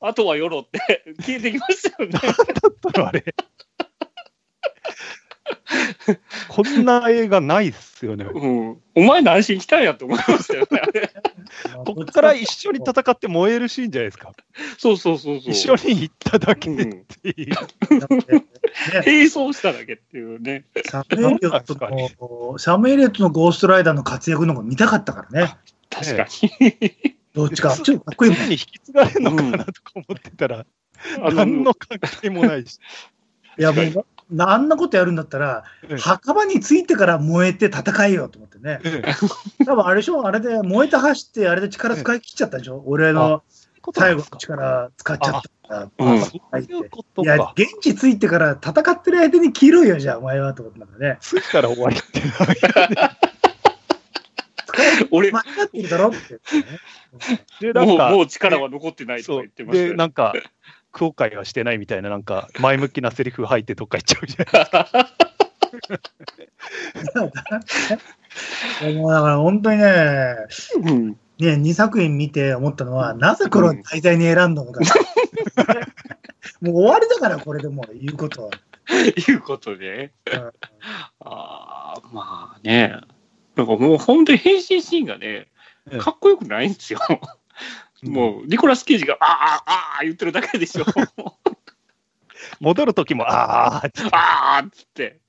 [0.00, 2.18] あとはよろって消えてきましたよね。
[2.18, 3.24] ったのあれ。
[6.48, 8.24] こんな映画ないっすよね。
[8.24, 8.80] うん。
[8.94, 10.80] お前何しに来たんやって思いましたよね。
[11.84, 14.32] こっから一緒に戦って燃えるシーンじゃないですか。
[14.78, 15.52] そうそうそうそう。
[15.52, 17.04] 一緒に行っただけでっうん。
[17.04, 17.54] ていう。
[19.04, 20.64] 並走しただけっていうね。
[20.84, 25.54] サム・エリオットの、サム・エリオットのゴーストライダーの活躍の方が見たかったからね。
[25.90, 26.26] 確か
[26.60, 27.16] に。
[27.34, 27.76] どっちか。
[27.76, 30.66] ちょっとかっこいいもん常に引き継がれるのかなとか思ってたら、
[31.20, 32.78] あ何の関係もないし。
[33.58, 34.04] いや、もう、な
[34.38, 38.80] あんなことやるんだったら、ええ墓場についてから燃えて戦えよと思ってね。
[38.84, 39.02] え
[39.66, 42.82] 多分あれでしょあれで燃えて走って、あれで力使い切っちゃったでしょ？
[42.86, 43.42] 俺の
[43.94, 45.88] 最後の力使っちゃったから。
[45.98, 46.40] うんそう
[47.24, 47.52] いや、か。
[47.56, 51.18] 現地ついてから戦ってる間に切ろうよ、じゃあ、お前はと思ってんだね。
[51.20, 52.22] ついたら終わりって
[55.10, 56.78] 俺、間違ってるだろって言ってね。
[57.60, 60.32] で、なんか、もうもう力は残ってないとか言ってましたで、よなんか、
[60.92, 64.46] 後悔はしてないみたいな、なんか、前向きなセリフ吐いてどっか行っちゃうじゃん。
[68.90, 70.36] いやもうだから本当にね、
[70.76, 71.16] うん。
[71.38, 74.80] ね、2作品見て思ったのは、なぜこれを題材に選んだのか。
[76.60, 78.50] もう終わりだから、これでもう言うことは。
[79.28, 80.12] いうことで。
[80.32, 80.52] うん
[81.20, 82.96] ああ、まあね。
[83.56, 85.48] なんかもう本当に変身シーンがね、
[85.90, 87.00] ええかっこよくないんですよ。
[88.02, 90.84] もう、ニコラス・ケイジが、ああ、ああ、言ってるだけでしょ。
[92.60, 95.20] 戻る時も、ああ、ああっつって。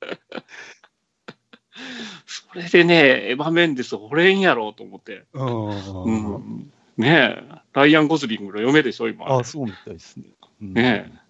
[2.26, 5.26] それでね、エヴァ・メンデス、惚れんやろうと思って。
[5.34, 5.40] う。
[5.40, 6.72] うんん。
[6.98, 9.26] ねえ、ライアン・ゴズリングの嫁でしょ、今。
[9.28, 10.26] あそうみたいですね。
[10.62, 11.24] うんねえ。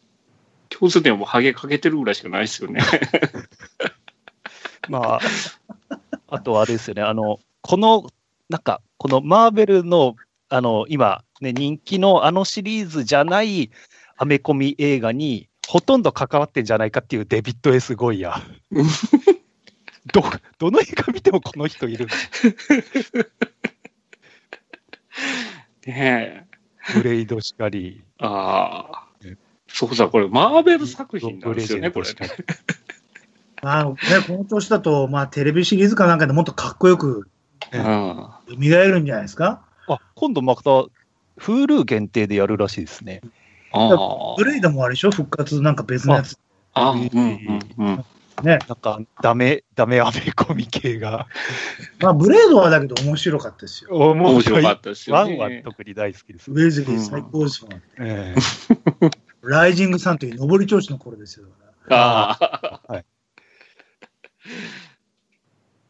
[0.70, 2.82] 共通点はもうハゲかけてるぐらいしかないですよね。
[4.90, 5.20] まあ、
[6.28, 8.10] あとはあれですよね、あの、この、
[8.50, 10.16] なんか、このマーベルの、
[10.50, 13.70] あの、今、ね、人気のあのシリーズじゃない
[14.18, 18.36] アメコミ映画に、ほとんど関わってんじゃないかっていうデビッド・エス・ゴイヤ
[18.72, 18.86] うん。
[20.12, 20.22] ど、
[20.60, 22.08] どの映画見てもこの人いる。
[25.86, 26.94] ねえ。
[26.96, 28.04] ブレイドしかり。
[28.20, 28.86] あ
[29.22, 29.38] あね。
[29.68, 32.08] そうだ、これ、マーベル作品なんですよね、これ
[33.64, 33.94] まあね、
[34.28, 37.30] この調子だと、まあ、テレビシリーズかなんかでもっとかっこよく。
[37.72, 37.78] 蘇
[38.58, 39.66] るんじゃないですか？
[39.88, 40.62] あ、今度また、
[41.40, 43.22] Hulu 限定でやるらしいですね。
[43.72, 45.12] あブレイドもあれでしょ？
[45.12, 46.38] 復活なんか別のやつ。
[46.74, 46.90] あ。
[46.90, 48.06] あうんうんうん。
[48.44, 48.60] ね。
[48.68, 51.28] なんか、ダメ、ダメアメコミ系が。
[52.00, 53.90] まあ、ブレードはだけど面白かったですよ。
[53.96, 55.36] 面白かったですよワね。
[55.36, 56.52] ンは特に大好きです。
[56.52, 57.82] ウェズリー最高ですもん。
[58.00, 58.36] え
[59.44, 61.48] ライジングさんという上り調子の頃ですよ。
[61.90, 63.04] ああ。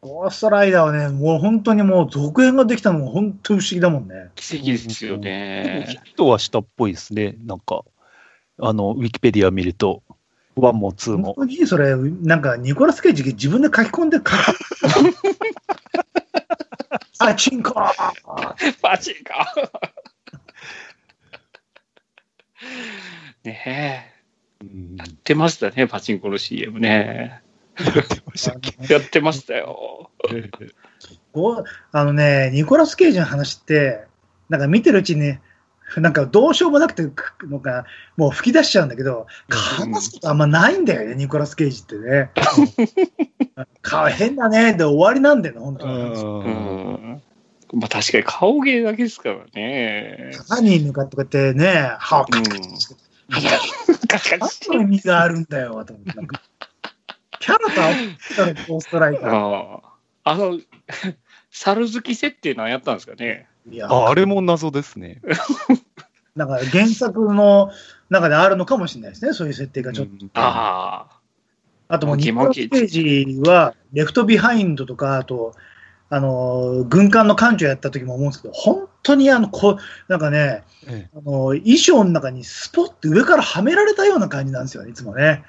[0.04, 4.28] ゴーストライダーはね、もう本当にもう続編ができたのも本当に不思議だもんね。
[4.34, 6.02] 奇跡ですよえヒね。
[6.04, 7.36] ットはしたっぽいですね。
[7.46, 7.84] なんか、
[8.60, 10.02] あの、ウィキペディア見ると、
[10.56, 11.34] ワンもツー本も。
[11.36, 14.28] 当にそれ、なんかニコラス・ケイジ自分で書き込んで書き
[17.18, 17.72] あ、 チンコ
[18.82, 19.54] パチンか。
[23.44, 24.12] ね
[24.60, 24.98] うんえ。
[24.98, 27.42] やってましたね、パチンコの CM ね。
[28.34, 28.92] ましたっけ？
[28.92, 30.10] やってましたよ。
[31.92, 34.04] あのね、ニコラス・ケイジの話って、
[34.48, 35.36] なんか見てるうちに、
[35.96, 37.84] なんかどうしようもなくて、なんか
[38.16, 42.30] もう吹き出しちゃうんだけど、話すことあんまないんだよね、ニコラス・ケイジってね。
[43.82, 45.92] 顔変だね、で終わりなんだよね、本当に。
[47.74, 50.30] まあ確かに顔芸だけですからね。
[50.48, 52.78] 何に向かってこうやってね、歯をうカチカチん。
[54.08, 54.70] カチカ何チ。
[54.70, 56.20] の意味があるんだよ、と思って
[57.44, 59.30] キャラと合わせたーストライター。
[59.30, 59.80] あ
[60.24, 60.32] あ。
[60.32, 60.58] あの、
[61.52, 63.46] 猿好き設定なんやったんですかね。
[63.70, 65.20] いやあ、あれも謎ですね。
[66.34, 67.70] なんか原作の
[68.08, 70.12] 中であるのかもしれないですね、そういう設定がちょっと。
[70.12, 71.20] うんああ。
[71.88, 75.54] あともう、ニモキモキコラス・ケイジは、レフトビハインドとか、あと、
[76.08, 79.78] あの、軍艦の艦長やった時も思うんですけど、本当にあの、こう、
[80.08, 85.44] なんかね、えあの、衣装の中にスポッて上からはめられたような感じなんですよね、いつもね。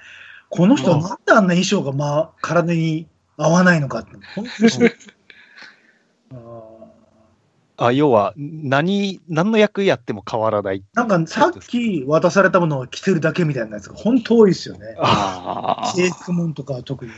[0.50, 4.12] この人、うんなんであんな衣装が、まあ、体に合わないのかって。
[7.78, 10.82] あ要は、何、何の役やっても変わらない。
[10.94, 14.96] なんかさっき渡されたものを着てるだけみたいなやつが本当多いですよね。
[14.98, 17.12] あ制服もんとかは特に。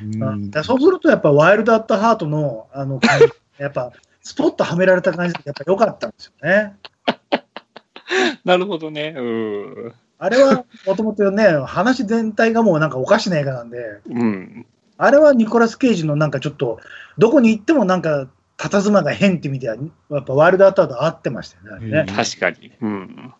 [0.00, 3.26] うんだそうするとやっぱワイルド・アット・ハートのあの感じ
[3.58, 6.76] やっぱスポッとはめられた感じでやっぱ良かったんですよね。
[7.06, 7.18] あ。
[8.44, 9.14] なるほどね。
[9.16, 9.94] うん。
[10.18, 14.66] あれはもともとね、話全体がもうなんかおかしな映画なんで、うん。
[14.96, 16.80] あれはニコラス・ケイジのなんかちょっと、
[17.18, 19.76] どこに行ってもなんか、佇まが変って意味では、
[20.10, 22.06] やっぱワイルド・アート合ってましたよねあれね。
[22.08, 22.72] うん確かに。
[22.80, 23.34] うん。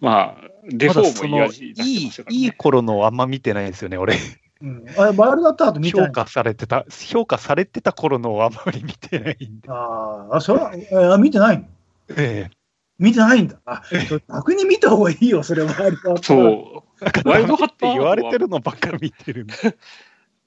[0.00, 4.16] まあ、デまフォーもいい、からねいい頃のあんま見てないんですよね、俺。
[4.60, 9.68] うん、あれワイルド・アート見てない評価されてた、評価されてた頃のあんまり見てないんで。
[9.68, 11.64] あーあ、それは、えー見てないの？
[12.16, 12.50] え
[12.98, 13.58] 見てないんだ。
[13.66, 13.82] あ、
[14.28, 15.74] 逆に見た方がいいよ、それは。
[16.22, 16.84] そ
[17.24, 17.28] う。
[17.28, 19.46] ワイルドハッって言われてるのばっか見てる。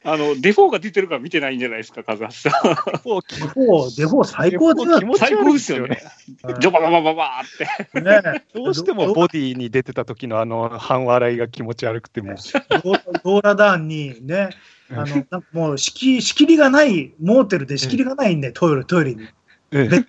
[0.06, 2.54] あの、デフォーが出てるから見てないんじゃないですか、カズハシさん。
[2.64, 6.02] デフォー、デフォー最高だ気持ち最高ですよね。
[6.44, 8.02] うんジョバババババーって。
[8.02, 12.36] ねどうしてもボディに出てた時のあの半笑いが気持ち悪くても。
[12.82, 14.52] ドドーラダーンにね、
[14.90, 19.28] あの、なんかもう仕切り、仕切りがない、モーテルで仕切りがないんで、トイレ、トイレに。
[19.72, 20.06] えで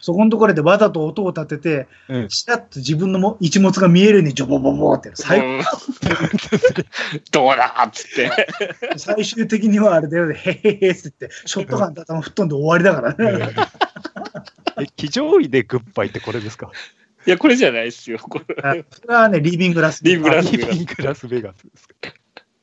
[0.00, 5.62] そこのところでわざと音を立てて、ええしらっと自分のも一物が見えるようにジョボボボって、最うん
[7.32, 8.30] どうだっつって。
[8.96, 13.50] 最終的にはあれだよね、へへへっつって、ショットガンで頭吹っ飛んで終わりだからね。
[14.80, 16.70] え騎乗位でグッバイってこれですか？
[17.26, 18.18] いや、これじゃないですよ。
[18.18, 20.02] これあそれはね、リービングラス。
[20.04, 21.94] リービングラスリービングラスベガスですか？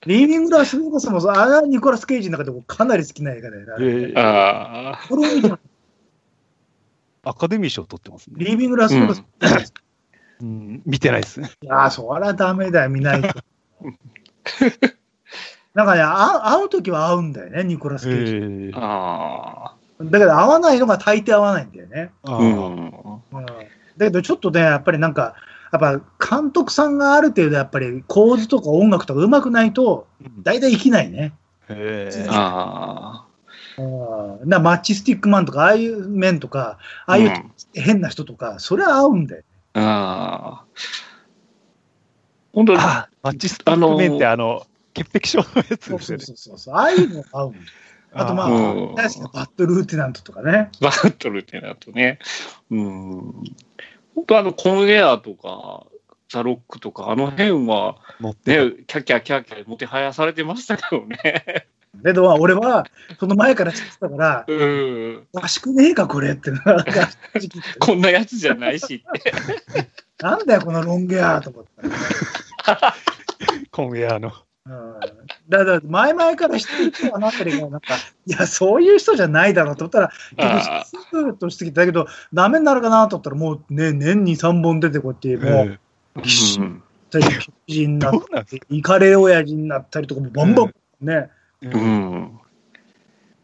[0.07, 3.87] リービングラスベガスもあれはニコラス・ケイジの中でもかなり好きな映画だよねあれ。
[3.87, 5.07] ええああ。
[5.09, 5.51] これを見て
[7.25, 8.35] アカデミー賞取ってますね。
[8.37, 9.23] リービングラスベガス。
[10.41, 11.49] うん、見てないですね。
[11.61, 13.29] いやー、そりゃダメだよ、見ないと。
[15.73, 18.35] なんかね、あ会うときは会うんだよね、ニコラス・ケイジ。
[18.35, 22.11] ええあだけど、会わないのが大抵会わないんだよね。
[22.23, 22.35] あ。
[22.35, 22.85] あーうん。
[23.31, 23.55] うん、だ
[23.97, 25.35] けど、ちょっとね、やっぱりなんか、
[25.71, 30.07] やっぱ監督さんがある程度、やっぱり構図とか音楽とか上手くないと、
[30.43, 31.33] 大体生きないね。
[31.69, 33.24] ええあうん、
[33.77, 37.11] なマッチスティックマンとか、ああいう面とか、あ。
[37.11, 39.43] ああいううん変な人とか、それは合うんだよ。
[39.73, 40.65] ああ。
[42.53, 46.37] 本当に、あ、マッチスティックメンってあの、潔癖症のやつそうそうですよね。
[46.37, 46.75] そうそうそう。
[46.75, 47.63] ああいうの合うんだよ。
[48.13, 50.69] あとまあ、うん大好きなバットルーティナントとかね。
[50.79, 52.19] バトルってなるとね。
[52.71, 53.33] うん。
[54.15, 55.85] 本当あの、コンエアとか、
[56.29, 61.67] ザ・ロックとか、あの辺は、ね、キャッキャキャッキャもてはやされてましたけどね。
[62.03, 62.85] けど、俺は、
[63.19, 65.27] その前から知ってたから、うん。
[65.33, 66.51] らしくねえか、これって。
[66.51, 66.83] なんか
[67.33, 69.33] 正直 こんなやつじゃないしって。
[70.21, 71.65] なんだよ、このロン毛やと思っ
[72.65, 72.95] たら。
[73.71, 74.31] コンウェアの。
[74.67, 74.95] うん
[75.47, 77.93] だから、前々から知ってる人はなったりが、なんか、
[78.25, 86.81] いや、そういう人じゃないだろうと思ったら、あ結局、スーッとしてきたけど、ダメになるかなと思ったら、もうね、年に3本出てこうって、もう、うん
[87.19, 87.19] 巨
[87.67, 91.29] 人になって、イカレ親父になったりとかも、バンバン、ね、
[91.61, 92.39] うん。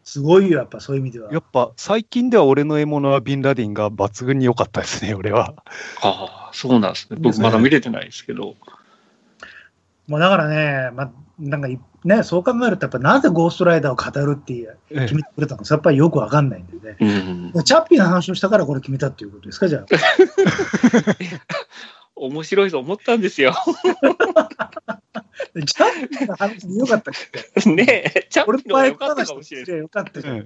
[0.04, 1.32] すごいよ、やっぱそういう意味では。
[1.32, 5.54] やっぱ最近では俺の獲物はビンラディンが抜群に良かったですね、俺は。
[6.02, 7.17] ああ、そうなんですね。
[7.21, 8.56] 僕まだ見れてないですけど。
[10.08, 16.97] もうだからね、まあ、なんかいね、そう考えると、やっぱなぜゴーストライダーを語るって決めてくれたのか、やっぱりよくわかんないんでね。
[17.54, 17.63] うん。
[17.63, 19.86] チャッピーの話をしたからこれ決めたっていうことですか、じゃあ。
[22.15, 23.54] 面白いと思ったんですよ。
[25.65, 27.13] チャッピーの話でよかったっ
[27.63, 27.69] け？
[27.69, 29.78] ねえ、チャッ俺ピーの方がの前良かった話かもしれない。
[29.78, 30.39] よかったじゃん。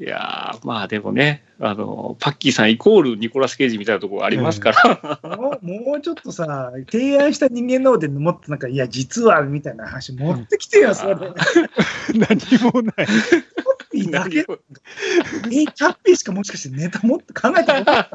[0.00, 5.36] いやー、まあでもね、あの、パッキーさんイコールニコラス・ケイジみたいなところありますから。
[5.36, 11.14] もうもうちょっとさ、提案した人間の方でもっとなんか、いや、実はみたいな話持ってきてよ、それ。
[12.14, 13.06] 何もない。
[13.06, 14.40] ッピーだけ。
[14.40, 18.08] え、チャッピーしかもしかしてネタ持って考えたことない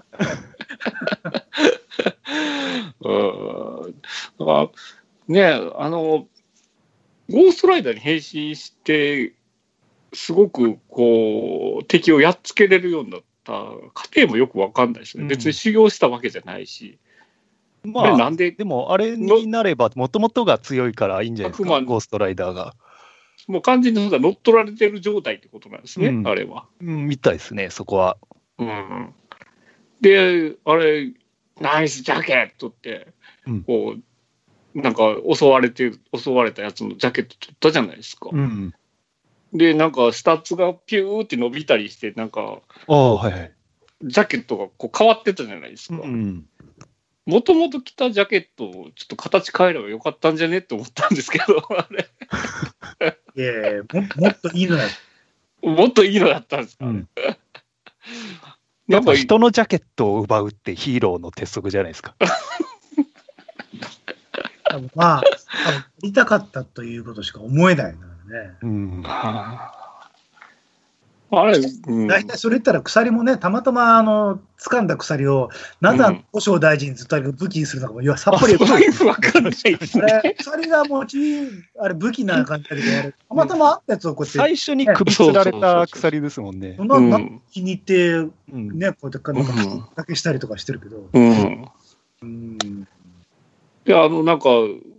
[3.01, 3.95] うん。
[4.39, 4.69] だから、
[5.27, 6.27] ね、あの、
[7.29, 9.33] ゴーストライダーに変身して、
[10.13, 13.53] すごくこう、敵をやっつけれるようになった
[13.93, 15.23] 過程もよくわかんないですね。
[15.23, 16.99] うん別に修行したわけじゃないし。
[17.83, 22.75] まあ、なんで、でもあれになれば、もともとが強いからいいんじゃないですか、ゴーストライダーが。
[23.47, 26.65] もう完全に乗っ取られてる状態ってことなんですね、うんあれは。
[26.81, 28.17] うん、みたいですね、そこは。
[28.57, 29.13] うん。
[30.01, 31.13] で、あれ、
[31.59, 33.13] ナイスジャケットって、
[33.47, 38.29] うんこう、なんか襲われて、襲われたやつのジャケット取ったじゃないですか。
[38.31, 38.73] うん。
[39.53, 43.51] で、なんかスタッツがピューって伸びたりして、なんか、ああ、はいはい。
[44.03, 46.01] ジャケットがこう変わってたじゃないですか。
[46.03, 46.45] うん。
[47.25, 52.07] もともと着たジャケットをちょっと形変えればよかったんじゃねって思ったんですけど、 あれ、
[53.35, 54.83] いやいやももっといいのよ。
[55.63, 57.09] もっといいのだ ったんですか、うん、
[58.87, 62.15] やっぱ人のジャケットを奪うってヒーローの鉄則じゃないですか。
[64.93, 68.57] まあ、多分やりたかったということしか思えないからね。
[68.61, 69.03] うん。
[69.05, 69.84] あ
[71.43, 75.49] れ、うん、大体それ言ったら鎖もね、たまたまあの掴んだ鎖を、
[75.81, 80.21] なぜあの古生大臣ずっと武器にするのかも、いや、さっぱりあそういうわかんないですあね。
[80.23, 86.83] れ鎖が持ち、あれ武器な感じだけど、あれたまたまあったやつをこうやって、最初に首つられた鎖ですもんねそ。
[86.83, 87.19] んな
[87.51, 91.71] 気に入って、うんね、こうやってなんかだけしたりとかしてるけど、うん。
[92.21, 92.87] うん、
[93.85, 94.49] で、あの、なんか、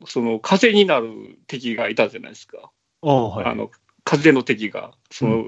[0.06, 2.70] その、風になる敵がいたじゃないですか。
[3.02, 3.46] ああ、はい。
[3.46, 3.70] あの、
[4.08, 5.44] 風の敵が、その、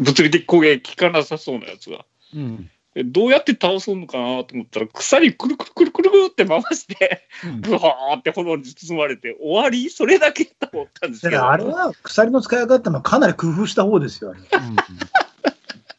[0.00, 2.06] 物理的攻撃効かなさそうなやつが。
[2.34, 2.70] うん。
[2.94, 9.90] でどうやって倒すのかなと思ったら、鎖くるくるくるくるって回して、うんブワーって炎に包まれて、終わり？
[9.90, 11.50] それだけと思ったんですけど。
[11.50, 14.40] あれは鎖の使い方もかなり工夫した方ですよ、あれ。
[14.40, 14.76] うん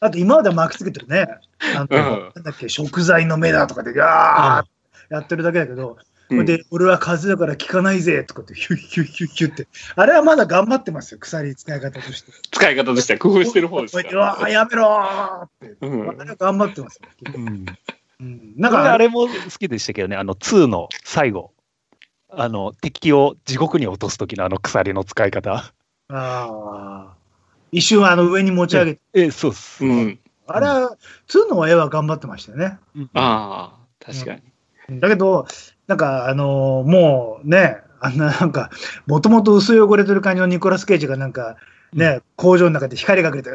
[0.02, 1.28] あと今までは巻きつけてるね。
[1.76, 5.98] あの、うんなんだっけ、食材の目だとかで、ガーッやってるだけだけど、
[6.30, 9.68] うんで、俺は風だから効かないぜとかって、ヒュッヒュッヒュッヒュッって。
[9.96, 12.32] あれはまだ頑張ってますよ、鎖使い方として。
[12.52, 14.20] 使い方としては工夫してる方ですから。
[14.20, 15.76] わーやめろーって。
[15.82, 17.10] うんあれは頑張ってますよ。
[17.36, 17.66] うん。
[18.22, 21.54] うん、ななんんかあれ、れも好きでしたけどね、あの2の最後、
[22.30, 25.74] あの敵を地獄に落とす時のあの鎖の使い方。
[26.10, 27.20] あー
[27.72, 29.86] 一瞬あの上に持ち上げて、え、そうっす。
[29.86, 30.20] うん。
[30.48, 32.80] あれは、2の絵は頑張ってましたよね。
[32.96, 34.36] うんああ、確か
[34.90, 35.00] に。
[35.00, 35.46] だけど、
[35.90, 38.70] なんか、あのーもうね、あんななんか、
[39.08, 41.58] もともと薄汚れてる感じのニコラス・ケイジがなんか、
[41.94, 43.54] ね、工場の中で光がかけて、う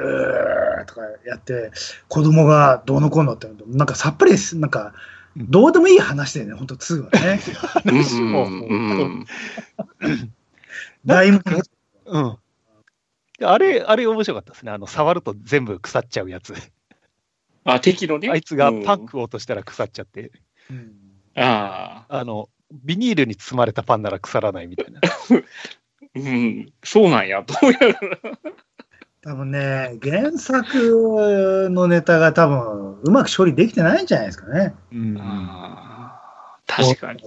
[0.82, 1.70] ーとかやって、
[2.08, 4.94] 子供がどうのこうのって、なんかさっぱりです、なんか、
[5.36, 7.40] どうでもいい話だよね、本当2はね。
[7.84, 9.26] うんうん
[11.06, 11.42] 大問
[12.06, 12.36] うん。
[13.38, 14.72] であれ、あれ面白かったですね。
[14.72, 16.52] あの、触ると全部腐っちゃうやつ。
[17.64, 18.28] あ、敵のね。
[18.28, 20.32] あいつがパンうん食おうとしたら腐っちゃって、
[20.68, 21.03] うん
[21.36, 25.00] ああ、あの、ビニールに包まれたパンなら腐らないみたいな。
[26.16, 28.38] うん、そうなんや、どうやら。
[29.22, 34.74] 多分ね、原作のネタが多分、うまく処理できてないんじゃないですかね。
[34.92, 35.14] うん。
[36.66, 37.22] 確かに。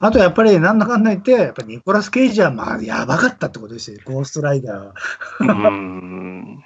[0.00, 4.94] あとやっぱりなんだかんだ言って、やっぱニコラス・ケイジはまあやばかったってことですよ、ゴーストライダーは。
[5.38, 6.64] うん。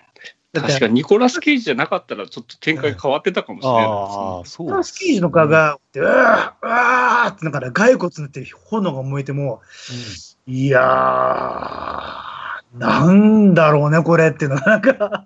[0.61, 9.61] 確かにニコラス・ケイジじゃなかったら、ちょっと展開変わってたかもしれないですねああ、そニコラス・ケイジの顔が、うわーうわーって、だから骸骨になって炎が燃えても、
[10.47, 15.25] いやー、なんだろうね、これっていうのが、なんか、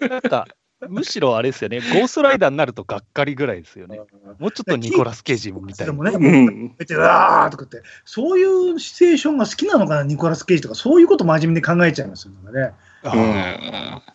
[0.00, 0.46] うんなんか、
[0.88, 4.00] むしろあれですよね、ゴーストライダーになるとがっかりぐらいですよね。
[4.38, 5.92] もうちょっとニコラス・ケイジみたいな。
[5.92, 6.74] でもね、うん。
[6.78, 12.72] めてうわーとかって、そういうシチュエーションが好きなのかな、ニコラス・ケイジとか、そういうこと真面目に考えちゃいますよね。
[13.02, 14.13] あうーん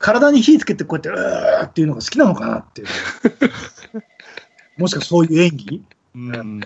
[0.00, 2.88] 体に火つけてこうやって、うわーっていうのが好きなのかなっていう。
[4.78, 5.84] もしかそういう演技？
[6.14, 6.60] うん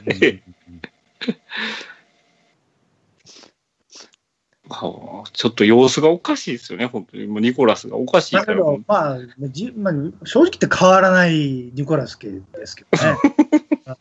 [5.32, 7.26] ちょっと様子がおかしいですよね、本当に。
[7.26, 8.46] もうニコラスがおかしいから。
[8.46, 9.18] だけど、まあ、
[9.50, 13.18] じまあ、正直言って変わらないニコラス系ですけどね。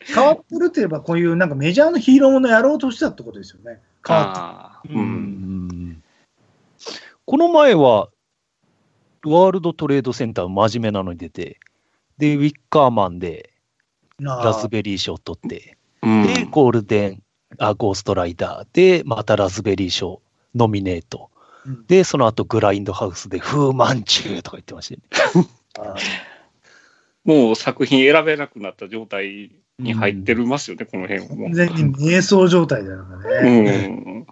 [0.14, 3.80] 変わってるといえば、こういうなんかメジャーのヒーローものやろうとしてたってことですよね。
[4.06, 4.98] 変わってう。
[4.98, 6.02] ん
[7.26, 8.08] この前は、
[9.26, 11.58] ワールドトレードセンター真面目なのに出て、
[12.18, 13.50] で、ウィッカーマンで
[14.18, 17.22] なラズベリー賞を取って、うんで、ゴールデン、
[17.58, 20.22] あ、ゴーストライダーで、またラズベリー賞
[20.54, 21.30] ノミネート。
[21.66, 25.48] うんで、その後グラインドハウスで、フーマンチューとか言ってましたよね。
[25.78, 25.96] あ
[27.24, 33.44] もう作品選べなくなった状態に入ってるますよね、この辺はも完全に瞑想状態だよう。
[33.44, 33.88] ね。
[34.04, 34.26] うん。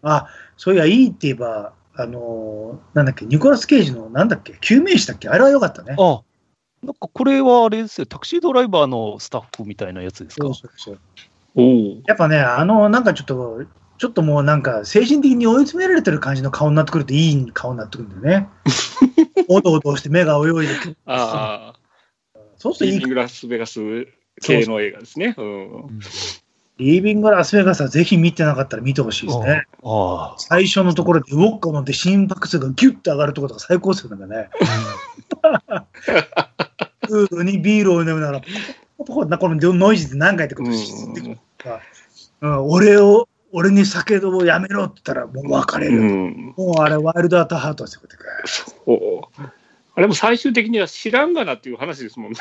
[0.02, 5.94] あ、そういや、いいって言えば、あのーなんだっけ、ニコラス・ケイジの、なんだっけ、救命士だっけ、あれは良かったね。
[5.98, 6.22] あ、
[6.82, 10.46] なんかこれはあれですよ、タクシードライバーのスタッフみたいなやつですか？
[10.46, 10.54] そう。
[10.54, 11.00] そうそう。
[11.54, 12.02] おお。
[12.06, 13.62] やっぱね、あの、なんかちょっと、
[13.98, 18.48] ちょっともうなんか、精神的に追い詰められてる感じの顔になってくると、いい顔になってくるんだよね。
[19.48, 20.96] おどおどして目が泳いでくる。
[21.04, 23.80] ああ、そうするといいラスベガス
[24.40, 25.34] 系の映画ですね。
[25.36, 26.00] うん。
[26.82, 29.66] リービングラスベガスはぜひ見てなかったら見てほしいですね。
[29.84, 30.38] ああ。
[30.38, 34.48] 最初のところでウォッカを飲んで心拍数がギュッと上がるところとか最高ですよ、ね。
[37.06, 38.40] 普通にビールを飲みながら、
[38.98, 41.80] このノイズで何回ってことしてくるから、
[42.40, 46.00] うん、俺を、俺に酒をやめろって言ったらもう別れうる。
[46.00, 46.54] ん。
[46.56, 49.42] もうあれ、ワイルドアートハートですよ、こうやってそう。
[49.94, 52.38] あれも最終的には知らんがなっていう話ですもんね。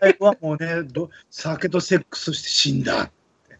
[0.00, 3.10] 最後はもうね、ど酒とセックスして死んだ。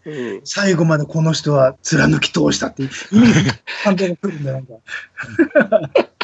[0.07, 0.41] うん。
[0.45, 3.51] 最後までこの人は貫き通したっていう意味で
[3.83, 4.75] 感動が来るんだよ、なんか。
[4.75, 4.81] うん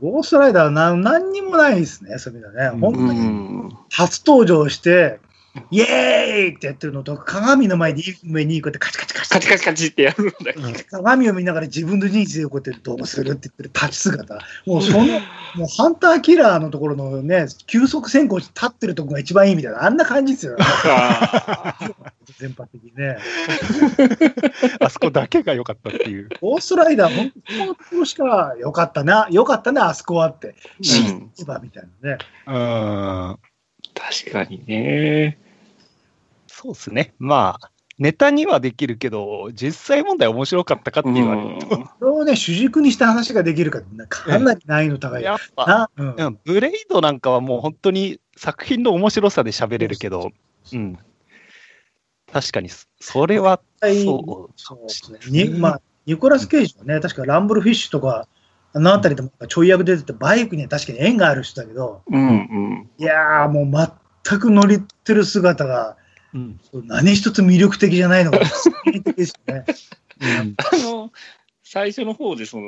[0.00, 2.80] ゴーストライダーは何何にもないですね、そういう意味ではね。
[2.80, 3.76] 本当うにん。
[3.90, 5.20] 初登場して、
[5.70, 10.68] イエーイってやってるのと、鏡の前に上にこうやってカチカチカチカチカチカチってやるんだけど。
[10.90, 14.38] 鏡を見ながら自分の人生をこうやってどうするって言ってる立ち姿。
[14.66, 20.56] もうその、もうハンターキラーのところのね、急速先行して立ってるところが一番いいみたいな、あんな感じですよ。
[20.60, 21.94] あ ー
[22.38, 23.18] 全般的にね。
[24.80, 26.28] あそこだけが良かったっていう。
[26.40, 30.54] オーストライダー、本当のところしか良かったな、良かったね、あそこはって。
[30.80, 32.18] シーうんエヴァみたいなね。
[32.46, 33.38] うん。
[33.94, 35.38] 確かにね。
[36.60, 37.14] そうですね。
[37.20, 41.60] まあ、ネタにはできるけど、実際問題面白かったかってう言われるん。
[41.60, 45.22] それをね、主軸にした話ができるか、かなり難易度高い。
[45.22, 50.32] やっぱ、なうんうん、ブレイドなんかはもう本当に作品の面白さで喋れるけど、
[50.72, 50.98] うん。
[52.32, 55.44] 確かに、それは、はいそうそうですね。
[55.46, 58.26] にまあ、ニコラス・ケイジはね、確かランブルフィッシュとか、
[58.72, 62.90] あのあたりでもちょい役出てて、バイクには確かに縁がある人だけど、うんうん。
[62.98, 63.92] いやー、もう
[64.24, 65.96] 全く乗りってる姿が、
[66.34, 66.60] うん。
[66.86, 69.64] 何一つ魅力的じゃないのが、素敵ですよね。
[70.20, 71.12] うん あの、
[71.62, 72.66] 最初の方でその、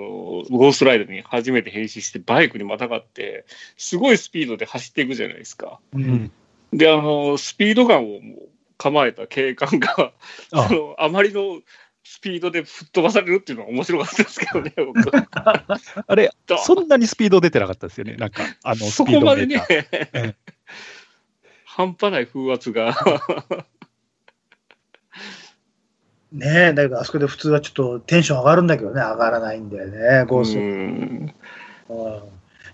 [0.50, 3.46] ゴーストライダーに初めて変身してバイクにまたがって、
[3.76, 5.80] すごいスピードで走っていくじゃないですか。
[5.94, 6.32] ううんん。
[6.72, 10.12] で、あの、スピードガンをもう構えた警官が、
[10.52, 11.60] あそのあまりの
[12.04, 18.16] スピードで吹っ飛ばされるっていうのが面白かったですけどね、僕 あれ、だそんなにスピード出てなかったですよね。
[18.16, 20.24] なんか、あの、スそピーこまでねー。
[20.24, 20.34] うん、
[21.80, 22.94] 半端ない風圧が。
[26.32, 30.54] ねえ、だけどあそこで普通はちょっとテンション上がるんだけどね、上がらないんだよね、ゴース
[31.88, 31.94] ト。
[31.94, 32.22] う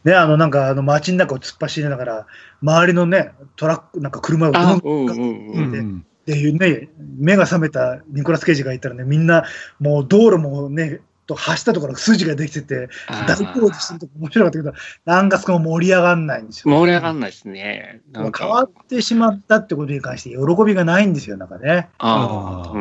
[0.04, 2.26] ね、あの、なんか、あの、街の中を突っ走りながら、
[2.62, 6.88] 周りのね、トラック、なんか車があ、どうんんうね、
[7.18, 9.44] 目が覚めたニコラス・ケイジがいたらね、みんな、
[9.80, 12.88] もう道路もね、と走ったところ筋ができてて、
[13.26, 14.72] 大工事してるとこ面白かったけど、
[15.04, 16.74] なんかそこも盛り上がんないんですよ。
[16.74, 18.00] 盛り上がんないですね。
[18.14, 18.62] 変わか。
[18.62, 21.88] ってしまったってことに関して喜びがないんですよ、なんかね。
[21.98, 22.72] あ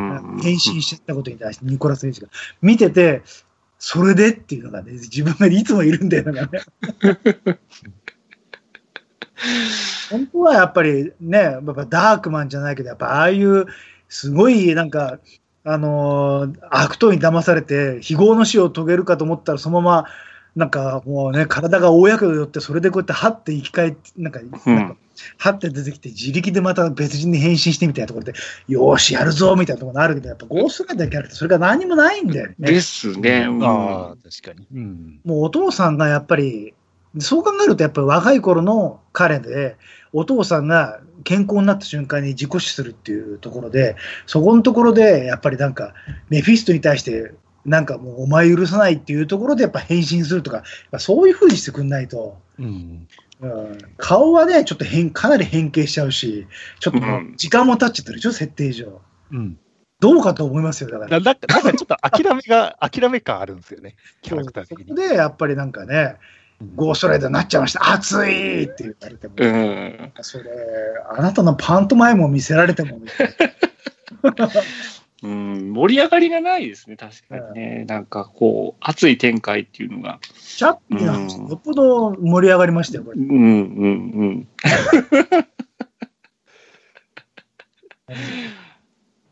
[0.41, 2.27] 変身しちゃったことに対してニコラス・ケイジが。
[2.61, 3.23] 見てて、
[3.79, 6.47] それでっていうのがね、自分がいつもいるんだよね。
[10.09, 13.65] 本当はやっぱりね、やっぱダークマンじゃないけど、やっぱああいう
[14.07, 15.19] すごいなんか、
[15.65, 20.05] あのー悪党に騙されて、非業の死を遂げるかと思ったら、そのまま、
[20.55, 24.95] なんかもうね、体が大やけどよって、それでこうやって、はって生き返って、なんか、なんか
[25.37, 28.33] はって出てきて、自力でまた別人に変身してみたいなところで、
[28.67, 32.55] よーし、やるぞみたいなところがあるけど、やっぱゴーストライダーのキャラクター、それが何もないんだよね。
[32.59, 33.47] ですね。
[33.49, 34.67] うんああ、確かに。
[34.73, 35.19] うん。
[35.25, 36.73] もうお父さんがやっぱり、
[37.19, 39.77] そう考えるとやっぱり若い頃の彼で、
[40.13, 43.95] お父さんが健康になった瞬間に自己死するっていうところで、
[44.25, 45.93] そこのところでやっぱりなんか、
[46.29, 47.33] メフィストに対して、
[47.65, 50.63] なんかもうお前許さないっていうところでやっぱ変身するとか、
[50.99, 53.07] そういう風にしてくんないと、うん。
[53.41, 56.47] うん、顔はね、ちょっと変、かなり変形しちゃうし、
[56.79, 59.01] ちょっともう時間も経っちゃってるでしょ、設定上。
[59.31, 59.57] うん。
[59.99, 61.19] どうかと思いますよ、だから。
[61.19, 63.95] ななんか、なんかちょっと諦めが、諦め感あるんですよね。
[64.21, 64.85] キャラクター的に。
[64.85, 66.15] そこでやっぱりなんかね、
[66.75, 69.33] ゴーストライダーになっちゃいました、熱いって言われても。
[69.37, 70.13] うん。
[70.21, 70.45] それ、
[71.09, 73.27] あなたのパントマイムを見せられても、みたい
[74.47, 74.49] な
[75.23, 77.85] うん、盛り上がりがないですね、確かにね。
[77.87, 80.19] なんかこう、熱い展開っていうのが。
[80.39, 83.17] チャッピーの話、よっぽど盛り上がりましたよ、これ。
[83.17, 84.47] うん、うん、うん。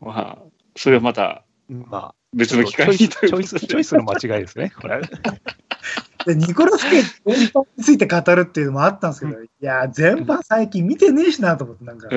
[0.00, 0.38] まあ、
[0.76, 5.00] それはまたまあ、別の機会にチョイス、チョイスの間違いですね、これ。
[6.26, 12.08] で、ニコラス・ケイジ全般について語るっていうのもあったんですけど、いや、全般最近見てねえしなと思って、なんか。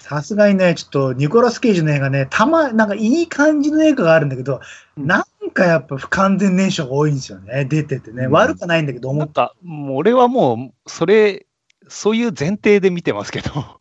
[0.00, 4.60] さすがにね、ちょっとニコラス・ケイジの映画ね、たま、なんかいい感じの映画があるんだけど、
[4.98, 5.06] うん。
[5.06, 8.26] なんかやっぱ不完全燃焼が多いんですよね、出ててね。
[8.26, 8.32] うん。
[8.32, 11.46] 悪くないんだけど、思っなんか、もう俺はもう、それ、
[11.88, 13.80] そういう前提で見てますけど、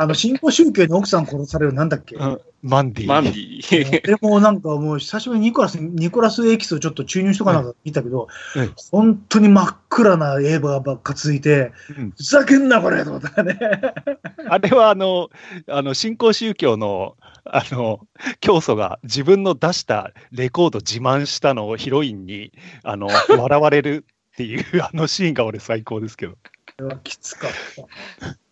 [0.00, 3.06] あの、新興宗教に奥さん殺される、なんだっけ、うんマンディ。
[3.06, 4.02] マンディ。
[4.02, 8.26] でもなんかもう久しぶりにニコラス、ニコラスエキスをちょっと注入しとかなんか見たけど、
[8.56, 13.58] うん本当に真っ暗な映画ばっか続いて、うんふざけんなこれと思ったね。
[14.48, 15.30] あれはあの、
[15.68, 18.00] あの新興宗教のあの
[18.40, 26.34] 教祖が自分の出したレコード自慢したのをヒロインにあの笑われるっていうあのシーンが俺最高ですけど。
[26.78, 27.50] これはきつかっ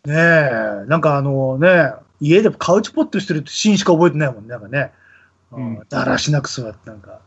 [0.05, 0.11] た。
[0.11, 0.15] ね
[0.85, 4.93] え、なんかあのね、家でカウチポットしてるシーンしか覚えてないもんね、なんかね。
[5.53, 7.21] うん、だらしなく座って、なんか。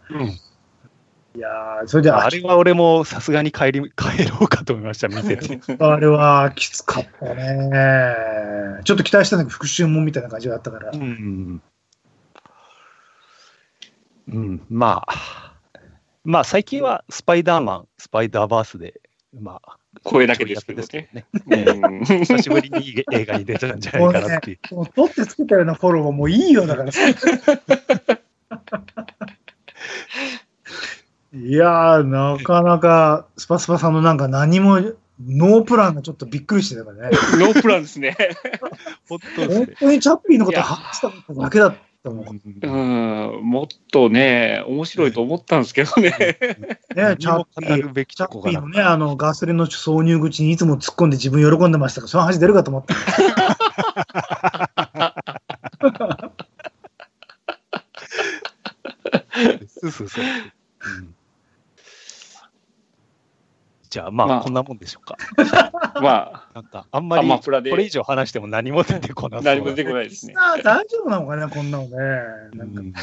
[1.35, 5.61] いやー、それで、ああれは俺もさすがに帰り 帰ろうかと思いました、見てて。
[5.79, 8.81] あれはきつかったね。
[8.83, 10.91] ちょっと期待したんだけど、復讐もんみたいな感じがあったから。
[10.91, 11.61] うん、
[14.27, 15.53] うん、まあ、
[16.25, 18.99] まあ最近はスパイダーマン、スパイダーバースで、
[19.33, 21.09] まあ、声だけですけどね。
[21.13, 21.25] ね。
[21.47, 21.53] う
[22.01, 24.75] ん久しぶりにいい映画に出たんじゃないかなっていう。
[24.75, 26.91] もう取ってつけたようなフォローはもういいよ、だから。
[26.91, 26.93] い
[31.51, 34.79] やー、なかなか、スパスパさんのなんか何も、
[35.21, 37.17] ノープランがちょっとびっくりしてたからね。
[37.37, 38.17] ノープランですね。
[39.07, 39.45] 本当
[39.91, 42.25] にチャッピーのこと話しただけだったもん。
[42.25, 42.69] ね、う
[43.41, 46.11] ん、もっとね、面白いと思ったんですけどね。
[46.11, 46.35] チャ
[47.15, 47.69] ッピー
[48.05, 52.95] チャッピーのね、あの、ガソリンの挿入口にいつも突っ込んで自分喜んでましたから、その話出るかと思った。
[59.81, 60.23] そうそうそう。
[60.23, 60.27] う
[61.01, 61.15] ん
[63.89, 65.17] じゃあままああこんなもんでしょうか。
[66.01, 70.35] まなんかあんまりこれ以上話しても何も出てこな何も出てこないですね。
[70.63, 71.97] 大丈夫なのかね、こんなのね。
[72.53, 72.93] なんかうん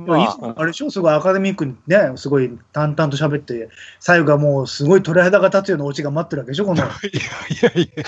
[0.00, 3.68] でもいつもあれでしょ、すごいアカデミックにね、すごい淡々と喋って、
[3.98, 6.82] 最後はもうすごい鳥肌が立つようなオチが待ってるわけでしょ、この。
[6.84, 8.04] いやいやいや。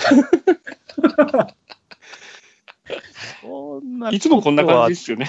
[3.41, 5.27] そんないつもこんな感じですよね。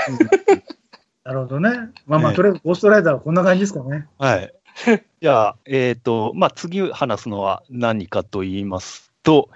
[1.25, 1.71] なるほどね。
[2.07, 4.07] まあまあ、ねとりあえず、ゴーストライダーはこんな感じですかね。
[4.19, 4.55] はい。
[5.21, 9.51] じゃあ、えっ、と、まあ、次話すのは何かと言いますと、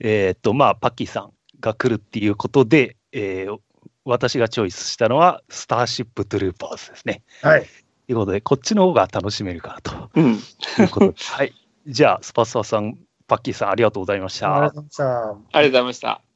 [0.00, 3.58] えっ、と、まあ、パッキーさんが来るっていうことで、えー
[4.04, 7.22] 私がチョイスしたのは、スターシップトゥルーパーズですね。
[7.42, 7.62] はい。
[7.62, 7.66] と
[8.08, 10.34] いうことで、こっちの方が楽しめるかなとうん。
[10.34, 10.36] い
[10.84, 11.14] うことで。
[11.18, 11.54] はい。
[11.86, 14.84] じゃあ、スパスパさん、パッキーさん、ありがとうございましたありがとう。
[14.84, 15.58] ございました。
[15.58, 16.33] ありがとうございました。